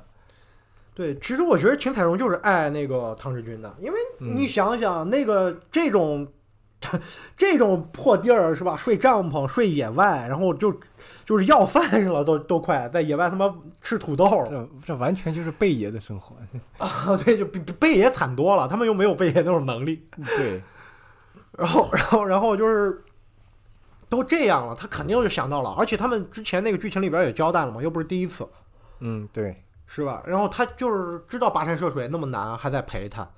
[0.94, 6.26] 对，其实我觉得秦彩荣就是爱那个唐志军的，因为嗯你想想，那个这种
[7.36, 8.76] 这种破地儿是吧？
[8.76, 10.70] 睡帐篷，睡野外，然后就
[11.24, 16.36] 就是要饭去了，都都快在野外他妈吃土豆这这完全就是贝爷的生活。
[16.78, 17.16] 啊！
[17.24, 20.06] 对，就比比贝爷惨多了，他们又没有贝爷那种能力。
[20.36, 20.62] 对，
[21.52, 23.04] 然后，然后，然后就是
[24.08, 28.46] 都这样了，他肯定就想到了，而且他们之前那个剧情里边也交代了嘛，又不是第一次，
[29.00, 30.22] 嗯，对，是吧？
[30.26, 33.28] 然后他就是知道跋山涉水那么难，还在陪他，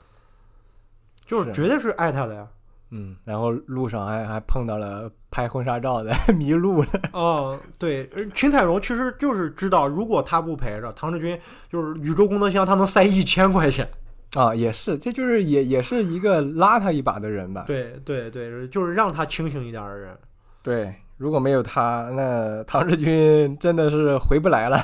[1.26, 2.48] 就是是绝对是爱他的呀。
[2.96, 6.88] 嗯，然后路上还还碰到了拍婚纱照的， 迷路了。
[7.12, 11.36] 哦，对，呃秦彩荣其实就是知道，如果他不陪着唐志军，
[11.68, 13.88] 就是宇宙功德箱，他能塞一千块钱。
[14.34, 17.64] 啊，也是，这就是也也是一个拉他一把的人吧。
[17.66, 20.16] 对对对，就是让他清醒一点的人。
[20.62, 24.76] 对，如果没有他，那唐志军真的是回不来了。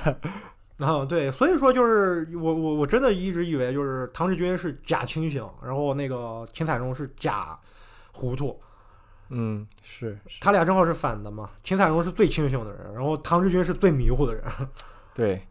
[0.78, 7.56] 啊，对，所以说就是我我我真的一直以为就是唐志军是假清醒，然后那个秦彩荣是假
[8.20, 8.60] 糊涂，
[9.30, 11.50] 嗯，是是，他俩正好是反的嘛。
[11.64, 14.44] 秦彩荣是最清醒的人，然后唐志军是最迷糊的人。
[15.14, 15.42] 对。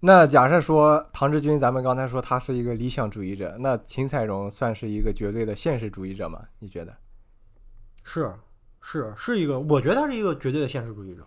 [0.00, 6.40] 那假设说唐志军，咱们刚才说他是一个理想主义者，那秦彩荣算是一个绝对的现实主义者吗？
[6.60, 6.96] 你觉得？
[8.04, 8.32] 是
[8.80, 11.26] 是是一个，我觉得他是一个绝对的现实主义者。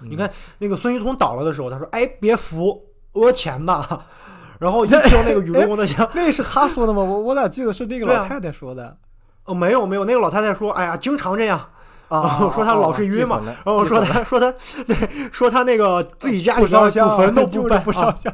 [0.00, 4.06] 你嗯看那个孙一通倒了的时候，他说：“哎，别扶，我有钱吧。
[4.60, 7.02] ”然后一听那个宇宙功德箱，那是他说的吗？
[7.02, 8.96] 我我咋记得是那个老太太说的
[9.44, 11.60] 哦，没有没有，那个老太太说：“哎呀，经常这样。”
[12.08, 12.38] 啊？
[12.54, 14.52] 说他老是晕嘛然后说记混了他说他
[14.86, 18.30] 对说他那个自己家里不烧边香，祖坟都 不拜啊不烧香。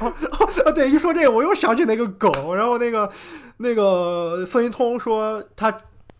[0.00, 0.12] 哦
[0.66, 3.08] 啊，对，一说这个我又想起那个梗，然后那个
[3.58, 5.72] 那个孙一通说他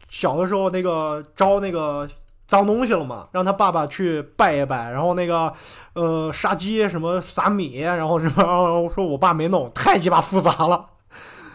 [0.08, 2.08] 小的时候那个招那个
[2.46, 5.52] 脏东西了嘛，让他爸爸去拜一拜，然后那个
[5.94, 10.86] 呃杀鸡什么撒米，然后什么，然后说我爸没弄，太鸡巴复杂了。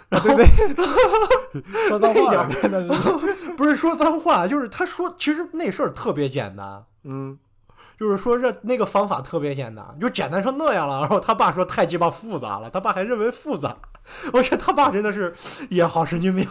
[0.09, 2.47] 然后对对， 说脏话。
[3.55, 7.37] 不是说脏话，就是他说其实那事儿特别简单，嗯，
[7.99, 10.99] 就是说这那个方法特别简单，就简单成那样了。
[11.01, 13.75] 然后他爸说太鸡巴复杂了，他爸还认为复杂。
[14.33, 15.33] 我觉得他爸真的是
[15.69, 16.47] 也好神经病，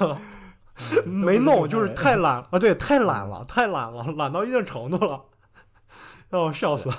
[1.05, 5.21] 没弄就是太懒啊，对，太懒了，太懒了，懒到一定程度了，
[6.29, 6.95] 让我笑死了。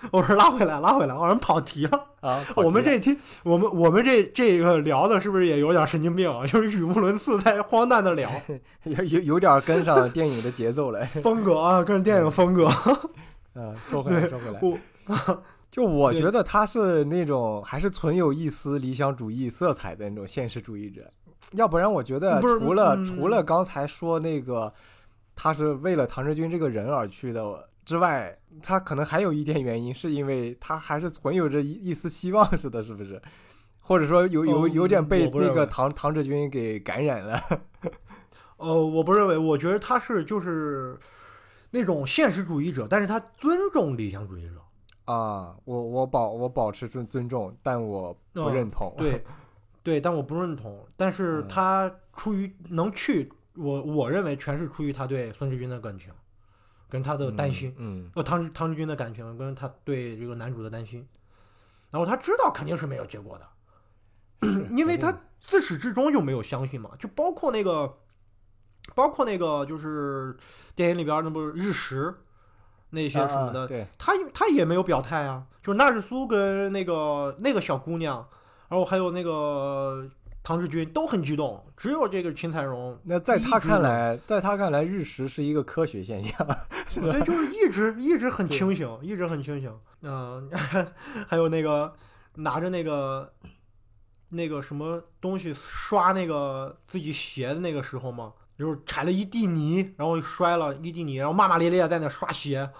[0.12, 2.04] 我说拉回来，拉回来，我们跑题了。
[2.20, 6.46] 啊，我们这期，我们我们这这个聊的是不是也有点神经病啊？
[6.46, 8.28] 就是语无伦次，在荒诞的聊
[8.84, 11.04] 有有有点跟上电影的节奏了。
[11.22, 12.66] 风格啊，跟电影风格。
[12.66, 21.10] 啊，说回来，对说回来，我就我觉得他是那种还是存有一丝理想主义色彩的那种现实主义者，
[21.52, 24.72] 要不然我觉得除了、嗯除了刚才说那个
[25.36, 33.18] 他是为了唐志军这个人而去的之外，他可能还有一点原因，是因为他还是存有着一一丝希望似的，是不是？
[33.80, 37.40] 或者说有有哦有点被那个唐唐志军给感染了。
[38.58, 40.98] 呃， 我不认为，我觉得他是就是
[41.70, 44.60] 那种现实主义者，但是他尊重理想主义者。
[45.10, 48.94] 啊，我我保我保持尊尊重，但我不嗯认同。
[48.98, 49.24] 对，
[49.82, 50.86] 对，但我不认同。
[50.94, 56.12] 但是嗯他出于能去，我我认为全是出于他对孙志军的感情，
[56.88, 57.74] 跟他的担心。
[57.78, 61.06] 嗯，呃，唐唐志军的感情跟他对这个男主的担心，
[61.90, 63.46] 然后他知道肯定是没有结果的，
[64.42, 67.98] 嗯因为他自始至终就没有相信嘛，就包括那个，
[68.94, 70.36] 包括那个就是
[70.74, 72.14] 电影里边那不是日食
[72.90, 78.26] 那些什么的，啊对，他他也没有表态啊，就是纳日苏跟那个那个小姑娘，
[78.68, 80.08] 然后还有那个
[80.48, 86.48] 唐志军都很激动，只有这个秦彩荣，那在他看来，在他看来，日食是一个科学现象。
[86.94, 89.70] 对，就是一直一直很清醒，一直很清醒。
[90.00, 90.50] 嗯、
[91.28, 91.92] 还有那个
[92.36, 93.30] 拿着那个
[94.30, 102.70] 那个什么东西刷那个自己鞋的那个时候嘛，就是踩了一地泥，然后摔了一地泥，然后骂骂咧咧在那刷鞋。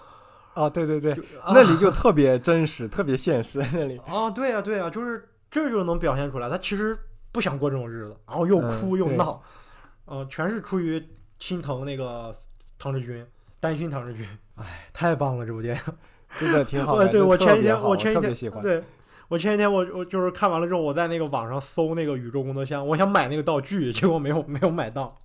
[0.55, 1.21] 哦，对对对，就
[1.53, 3.59] 那里就特别真实，特别现实。
[3.73, 6.97] 那里，啊，对呀、对呀、就是这就能表现出来，他其实
[7.31, 9.41] 不想过这种日子，然后又哭又闹，
[10.05, 11.03] 呃，全是出于
[11.39, 12.35] 心疼那个
[12.77, 13.25] 唐志军，
[13.59, 14.27] 担心唐志军。
[14.55, 15.93] 哎，太棒了，这部电影。
[16.39, 17.11] 真的挺好呃，的。
[17.11, 18.61] 对我前几天，我前几天特别喜欢。
[18.61, 18.83] 对
[19.29, 25.17] 我前几天我我就是看完了之后，我在那个网上搜那个宇宙工作箱，我想买那个道具，结果没有没有买到，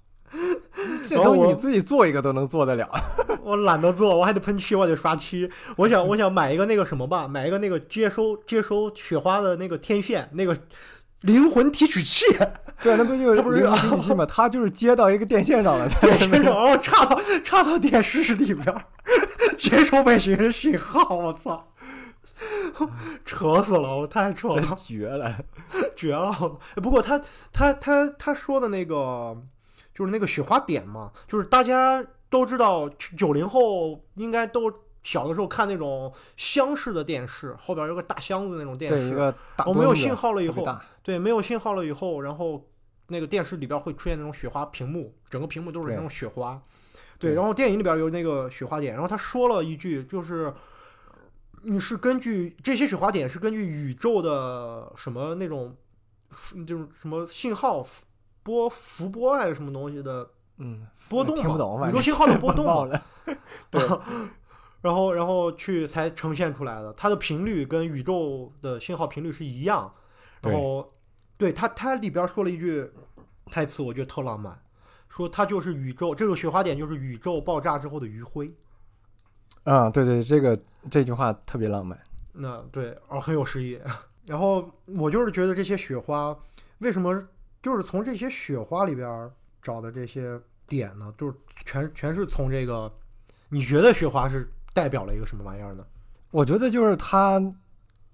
[1.02, 2.88] 这然后我东西你自己做一个都能做得了。
[3.44, 5.50] 我懒得做，我还得喷漆，我还得刷漆。
[5.76, 10.56] 我想我想买一个那个什么吧，买一个那个接收接收雪花的那个天线，那个
[11.24, 12.24] 灵魂提取器，
[12.82, 14.24] 对，那不就是它不是灵魂提取器吗？
[14.30, 18.84] 它就是接到一个电线上了，它电然后插到 插到电视里边儿，
[19.58, 21.68] 接收外星人信号，我操！
[23.24, 24.76] 扯死了，我太扯了。
[24.82, 25.34] 绝了。
[25.96, 26.58] 绝了！
[26.76, 27.20] 不过他
[27.52, 29.36] 他他他说的那个，
[29.94, 34.70] 就是那个雪花点嘛，就是大家都知道，九零后应该都
[35.02, 39.32] 小的时候看那种箱式的电视，后边有个大箱子那种电视，
[39.64, 40.66] 我没有信号了以后
[41.04, 42.66] 对，没有信号了以后，然后
[43.08, 46.60] 那个电视里边会出现那种雪花屏幕，整个屏幕都是那种雪花。
[47.18, 50.52] 对，对然后电影里边有那个雪花点，然后他说了一句，就是
[51.62, 55.76] 你是根据这些雪花点是根据宇宙的什么那种，
[56.66, 57.86] 就是什么信号
[58.42, 63.04] 波伏波还是什么东西的嗯，波动宇宙信号的波动，了。
[63.70, 63.80] 对
[64.80, 69.92] 然后然后去才呈现出来的，它的频率跟宇宙的信号频率是一样。
[70.44, 70.92] 然后，
[71.36, 72.90] 对他他里边说了一句
[73.46, 74.58] 台词，我觉得特浪漫，
[75.08, 78.52] 说他就是宇宙这个雪花点就是宇宙爆炸之后的余晖。
[79.64, 81.98] 嗯，对对，这个这句话特别浪漫。
[82.32, 83.80] 那对，哦，很有诗意。
[84.26, 86.36] 然后我就是觉得这些雪花
[86.78, 87.22] 为什么
[87.62, 89.30] 就是从这些雪花里边
[89.62, 91.12] 找的这些点呢？
[91.16, 91.34] 就是
[91.64, 92.92] 全全是从这个，
[93.48, 95.84] 你觉得雪花是代表了一个什么玩意儿呢？
[96.30, 97.40] 我觉得就是他，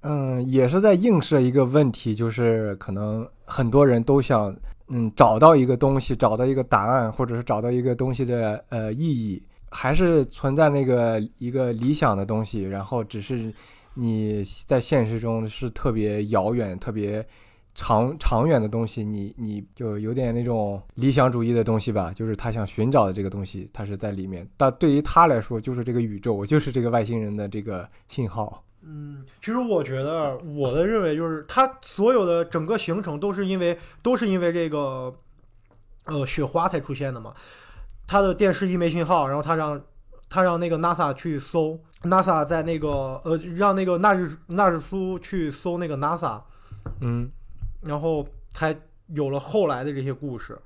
[0.02, 4.54] 嗯，也是在映射一个问题，就是可能很多人都想，
[4.88, 13.52] 嗯，找到一个东西，找到一个答案，或者是找到一个东西的呃意义，还是存在那个一个理想的东西，然后只是
[13.92, 17.22] 你在现实中是特别遥远、特别
[17.74, 24.48] 长长远的东西，你你就有点那种理想主义的东西吧，就是他想寻找的这个东西，他是在里面。
[24.56, 28.62] 但对于他来说，就是这个宇宙，就是这个外星人的这个信号。
[28.82, 35.14] 嗯，其实我觉得我的认为就是，他所有的整个行程都是因为都是因为这个
[36.04, 37.34] 呃雪花才出现的嘛。
[38.06, 39.80] 他的电视一没信号，然后他让
[40.28, 42.88] 他让那个 NASA 去搜，NASA 在那个
[43.24, 46.40] 呃让那个纳日纳日苏去搜那个 NASA，
[47.00, 47.30] 嗯，
[47.82, 48.74] 然后才
[49.08, 50.58] 有了后来的这些故事。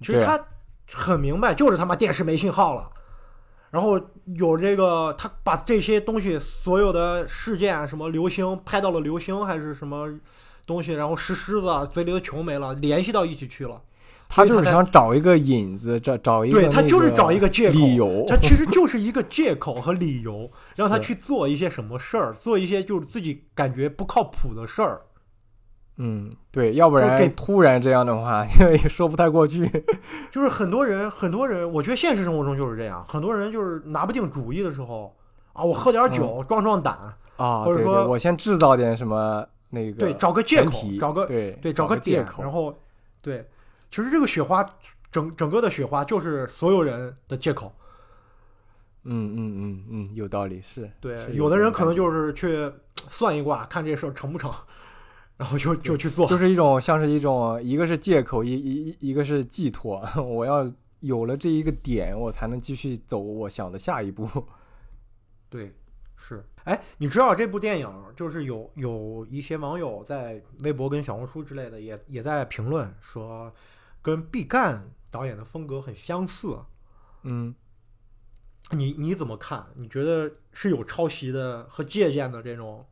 [0.00, 0.42] 其实他
[0.90, 2.90] 很明白，就是他妈电视没信号了。
[3.76, 4.00] 然后
[4.36, 10.08] 有这个，他把这些东西所有的事件，什么流星拍到了流星还是什么
[10.66, 13.82] 东西，然后石狮子啊嘴里的球没了，联系到一起去了。
[14.30, 18.24] 他就是想找一个引子，找找一个对他就是找一个借口理由。
[18.26, 25.02] 他其实 就是一个借口和理由，让他去做一些什么事儿，做一些就是自己感觉不靠谱的事儿。
[25.98, 29.66] 嗯，对，要不然突然这样的话，也说不太过去。
[30.30, 35.16] 就是很多人，很多人，我觉得现实生活中就是这样，很多人就是拿不定主意的时候
[35.52, 36.94] 啊，我喝点酒壮壮胆，
[37.36, 42.78] 啊，或者说我先制造点什么那个对，找个借口，找个对对，找个借口，然后
[43.22, 43.48] 对，
[43.90, 44.68] 其实这个雪花
[45.10, 47.72] 整整个的雪花就是所有人的借口。
[49.08, 52.68] 嗯嗯嗯嗯，有道理，是对，是有的人可能就是去
[53.08, 54.50] 算一卦，看这事儿成不成，
[55.36, 56.26] 然后就就去做。
[56.26, 60.70] 就是一种像是一种，一个是借口，一一一个是寄托， 我要
[61.00, 64.28] 有了这一个点，我才能继续走我想的下一步。
[65.48, 65.74] 对，
[66.16, 66.44] 是。
[66.64, 73.52] 哎，你知道这部电影就是有有一些网友在微博跟小红书之类的也也在评论说，
[74.02, 76.58] 跟毕赣导演的风格很相似。
[77.22, 77.54] 嗯，
[78.72, 79.66] 你你怎么看？
[79.76, 82.84] 你觉得是有抄袭的和借鉴的这种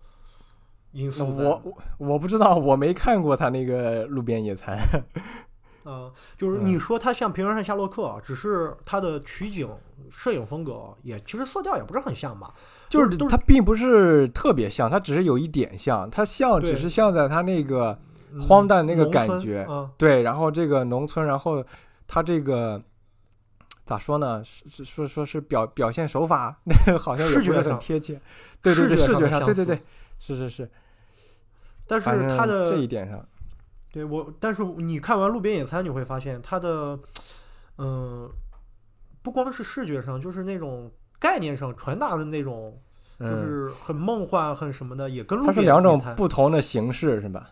[0.95, 1.27] 因素？
[1.27, 4.79] 我我我不知道，我没看过他那个路边野餐。
[5.85, 9.69] 啊、就是嗯你说它像《平原上夏洛克》，只是它的取景、
[10.11, 12.55] 摄影风格也其实色调也不是很像吧？
[12.89, 17.99] 就是都是它并不是特别像，它只是有一点像，它像只是像在它那个
[18.33, 21.63] 嗯荒诞那个感觉嗯，对，然后这个农村，然后
[22.07, 22.83] 它这个
[23.85, 24.43] 咋说呢？
[24.43, 28.19] 是是说说是表表现手法，那个好像也不是很贴切。
[28.63, 29.79] 对对对，视觉上，对对对，
[30.19, 30.71] 是是是，
[31.87, 33.23] 但是它的这一点上，
[33.93, 36.99] 对我，但是你看完《路边野餐》，你会发现它的，
[37.79, 38.29] 嗯、
[39.23, 42.77] 不光是视觉上，就是那种概念上传达的那种，
[43.21, 47.51] 就嗯，是很梦幻、很什么的，也跟路它边是两种不同的形式，是吧？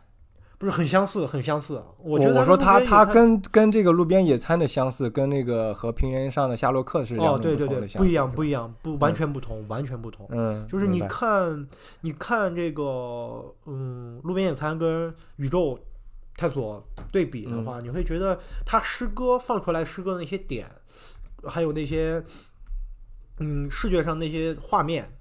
[0.63, 1.75] 不是很相似，很相似。
[1.99, 10.25] 我我觉得我说它路边野餐它跟跟这个路边野餐的相似，跟那个和平原上的夏洛克是两哦，种不对对对，同的相似，不一样，不一一样，不完全不同，完全不同。
[10.31, 11.67] 嗯，就是你看，
[12.03, 15.77] 你看这个，嗯，路边野餐跟宇宙
[16.37, 20.71] 探索对比的话，你会觉得他诗歌放出来诗歌的那些点，
[21.45, 22.23] 还有那些，
[23.41, 25.13] 嗯，视觉上那些画面，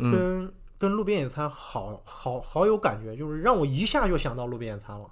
[0.00, 5.04] 嗯，跟、跟路边野餐好好好有感觉，就是让我一下就想到路边野餐了。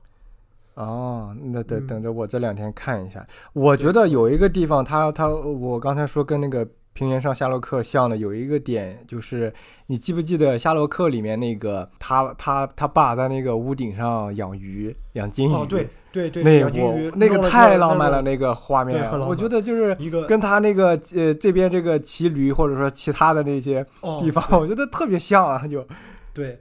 [0.75, 3.27] 哦，那等嗯等着我这两天看一下。
[3.53, 9.53] 我觉得有一个地方它，它我刚才说跟那个平原上夏洛克像的有一个点，就是
[9.89, 15.53] 你记不记得夏洛克里面那个他他他爸在那个屋顶上养鱼养金鱼？
[15.53, 25.87] 哦，对对对，那养金鱼我那个太浪漫了，那那个画面我觉得就是一个跟他那个呃这边这个骑驴或者说其他的那些哦地方，我觉得特别像啊，就。
[26.33, 26.59] 对，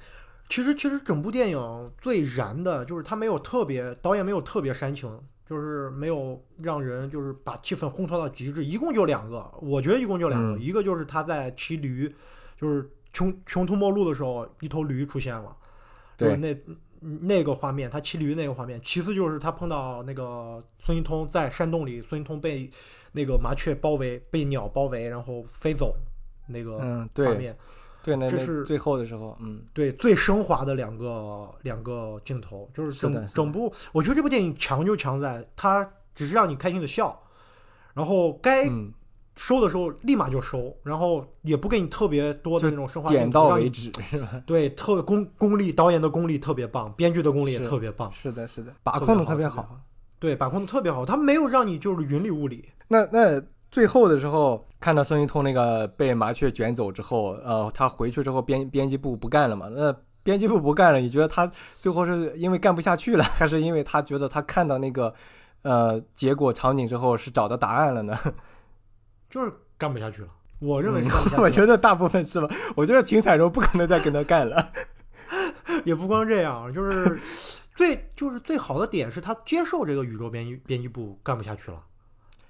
[0.49, 5.09] 其实其实整部电影最燃的就是他没有特别导演没有特别煽情，
[5.47, 8.65] 就是没有让人就是把气氛烘托到极致。
[8.65, 12.13] 一共就两个，我觉得一共就两个，嗯一个就是他在骑驴，
[12.59, 15.55] 就是穷穷途末路的时候，一头驴出现了，
[16.17, 16.57] 对那
[16.99, 18.81] 那个画面，他骑驴那个画面。
[18.83, 22.69] 其次就是他碰到那个孙一通在山洞里，孙一通被
[23.11, 25.95] 那个麻雀包围，被鸟包围，然后飞走
[26.47, 27.53] 那个嗯画对面。
[27.53, 27.59] 对，
[28.13, 37.17] 那这是最后的时候，嗯，对最升华的两个两个镜头，就是整整部，我觉得这部电影强就强在它只是让你开心的笑，
[37.93, 38.91] 然后该嗯，
[39.37, 44.43] 收的时候立马就收，然后也不给你特别多的那种升华点到为止，是吧？
[44.45, 49.79] 对，特功功力，导演的功力特别棒，编剧的功力也特别棒，是的，是的，把控的特别好。
[50.17, 52.69] 对，把控的特别好，他没有让你就是云里雾里。
[52.87, 53.41] 那那
[53.71, 59.67] 最后的时候，看到孙一通那个被麻雀卷走之后，呃，他回去之后编编辑部不干了嘛？
[59.69, 59.93] 那
[60.23, 61.49] 编辑部不干了，你觉得他
[61.79, 65.13] 最后是因为干不下去了， 还是因为他觉得他看到那个
[65.63, 68.17] 呃结果场景之后是找到答案了呢？
[69.29, 70.29] 就是干不下去了。
[70.59, 71.41] 我认为是嗯干不下去了。
[71.43, 72.47] 我觉得大部分是吧？
[72.75, 74.71] 我觉得秦彩荣不可能再跟他干了。
[75.83, 77.19] 也不光这样，就是
[77.75, 81.83] 最就是最好的点是他接受这个宇宙编辑编辑部干不下去了，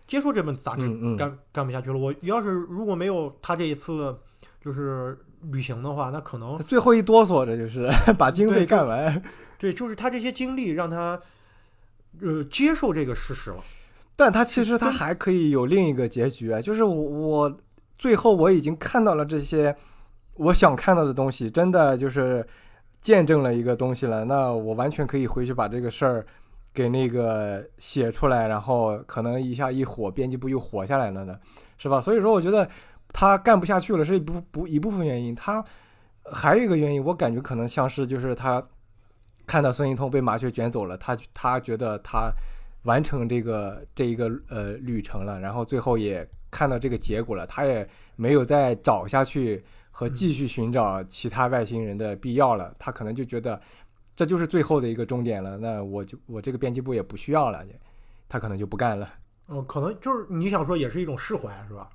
[0.08, 1.98] 接受这本杂志嗯嗯干、干不下去了。
[1.98, 4.16] 我要是如果没有他这一次
[4.62, 5.18] 就是
[5.52, 9.22] 旅行的话，那可能最后一哆嗦，这就是 把经费干完。
[9.58, 11.20] 对，就是他这些经历让他
[12.22, 13.58] 呃接受这个事实了。
[14.16, 17.58] 但他其实他还可以有另一个结局啊，就是我我
[17.98, 19.76] 最后我已经看到了这些
[20.36, 22.46] 我想看到的东西，真的就是
[23.02, 24.24] 见证了一个东西了。
[24.26, 26.26] 那我完全可以回去把这个事儿
[26.76, 31.40] 给那个写出来，然后可能一下一火，编辑部又火下来了呢，
[31.80, 32.00] 是吧？
[32.00, 32.70] 所以说，我觉得
[33.14, 35.64] 他干不下去了是一部不一部分原因，他
[36.32, 38.62] 还有一个原因，我感觉可能像是就是他
[39.48, 42.32] 看到孙一通被麻雀卷走了，他他觉得他。
[42.86, 53.60] 完成这个这一个呃旅程了，然后最后也看到这个结果了，他也没有再找下去和继续寻找其他外星人的必要了，他可能就觉得
[54.16, 57.66] 这就是最后的一个终点了，那我就我这个编辑部也不需要了，
[58.30, 59.10] 他可能就不干了。
[59.48, 61.90] 嗯、可能就是你想说也是一种释怀，是吧？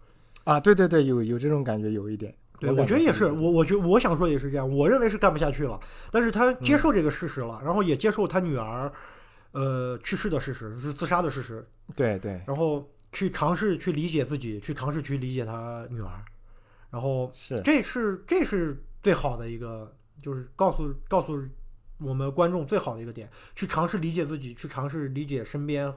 [0.44, 8.92] 啊，对对对，有有这种感觉，有一点，对，我觉得也是，我我觉我想说也是这样，我认为是干不下去了，但是他嗯接受这个事实了，然后也接受他女儿，
[9.52, 11.66] 呃，去世的事实，是自杀的事实，
[11.96, 16.10] 对对然后去尝试去理解自己，去尝试去理解他女儿，
[16.90, 19.92] 然后是，这是这是最好的一个，
[20.22, 21.42] 就是告诉告诉
[22.00, 25.92] 我们观众最好的一个点，去尝试理解自己，去尝试理解身边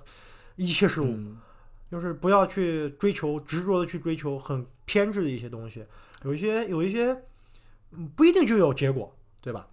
[0.56, 1.38] 一切事物，嗯
[1.91, 5.86] 就是不要去追求执着的去追求很偏执的一些东西，
[6.24, 7.16] 有一些有一些
[7.91, 9.68] 嗯不一定就有结果，对吧？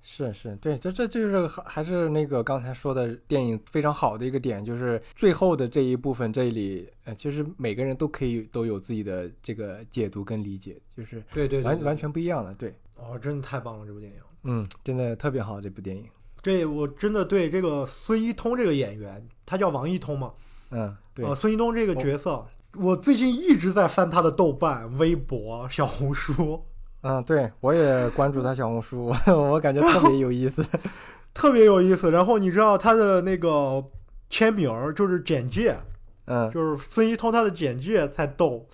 [0.00, 14.18] 是是，对，这这就是还还是那个刚才说的电影非常好的一个点，就是最后的这一部分这里，呃，其实每个人都可以都有自己的这个解读跟理解，就是对对完完全不一样的，对，哦，真的太棒了这部电影。
[14.46, 16.04] 嗯，真的特别好这部电影，
[16.40, 20.32] 这我真的对这个孙一通这个演员，他叫王一通嘛，
[20.70, 26.64] 嗯，对呃，，孙一通这个角色，我最近一直在翻他的豆瓣、微博、小红书，
[27.02, 30.64] 嗯，对我也关注他小红书， 我感觉特别有意思，
[31.34, 32.10] 特别有意思。
[32.10, 33.84] 然后你知道他的那个
[34.30, 35.76] 签名儿就是简介，
[36.26, 38.68] 嗯，就是孙一通他的简介才逗。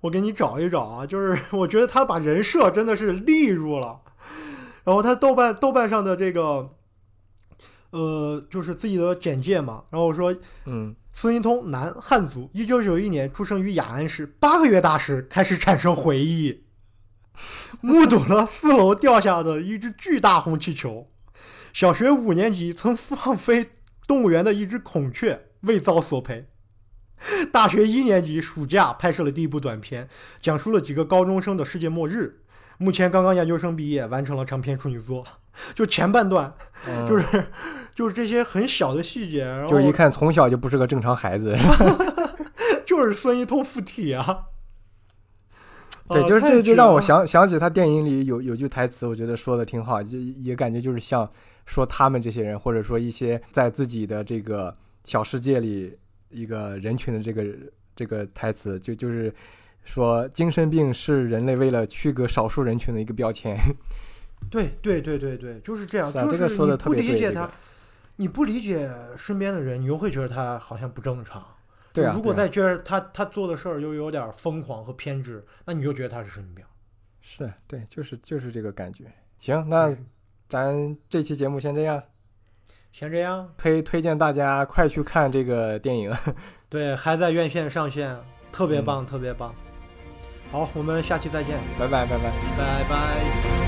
[0.00, 4.00] 我给你找一找啊，就是 我觉得他把人设真的是立住了。
[4.84, 6.70] 然后他豆瓣豆瓣上的这个，
[7.90, 9.84] 呃，就是自己的简介嘛。
[9.90, 16.64] 然后说嗯，孙一通，男，汉族，一九九一年出生于雅安市，八个月大时开始产生回忆，
[17.80, 21.08] 目睹了四楼掉下的一只巨大红气球。
[21.72, 23.70] 小学五年级曾放飞
[24.06, 26.46] 动物园的一只孔雀，未遭索赔。
[27.50, 30.08] 大学一年级暑假拍摄了第一部短片，
[30.40, 32.43] 讲述了几个高中生的世界末日。
[32.78, 35.24] 目前刚刚研究生毕业，完成了长篇处女作。
[35.72, 36.52] 就前半段，
[36.88, 37.44] 嗯就是
[37.94, 41.56] 就是这些很小的细节，然后就一看从小就不是个正常孩子，
[42.84, 44.46] 就是孙一通附体啊。
[46.10, 51.30] 对，呃就是这就让我想想起他电影里有有句台词，我觉得说的挺好，就也感觉就是像
[51.66, 55.96] 说他们这些人，或者说一些在自己的这个小世界里
[56.30, 57.46] 一个人群的这个
[57.94, 59.32] 这个台词，就就是
[59.84, 63.56] 说精神病是人类为了区隔少数人群的一个标签。
[64.50, 66.12] 对对对对对，就是这样。
[66.12, 67.06] 就是这个说的特别对。
[67.06, 67.50] 你不理解他，
[68.16, 71.42] 你不理解身边的人，你又会觉得他好像不正常。
[71.92, 72.12] 对啊。
[72.14, 76.64] 如果再觉得他他做的事儿又有点疯狂和偏执，那你就觉得他是神经病。
[77.22, 79.04] 是对，就是就是这个感觉。
[79.38, 79.96] 行，那
[80.46, 82.02] 咱这期节目先这样。
[82.92, 83.50] 先这样。
[83.56, 86.14] 推推荐大家快去看这个电影。
[86.68, 88.14] 对，还在院线上线，
[88.52, 89.54] 特别棒，特别棒。
[90.54, 91.58] 好，我们下期再见。
[91.76, 93.63] 拜拜，拜拜，拜拜。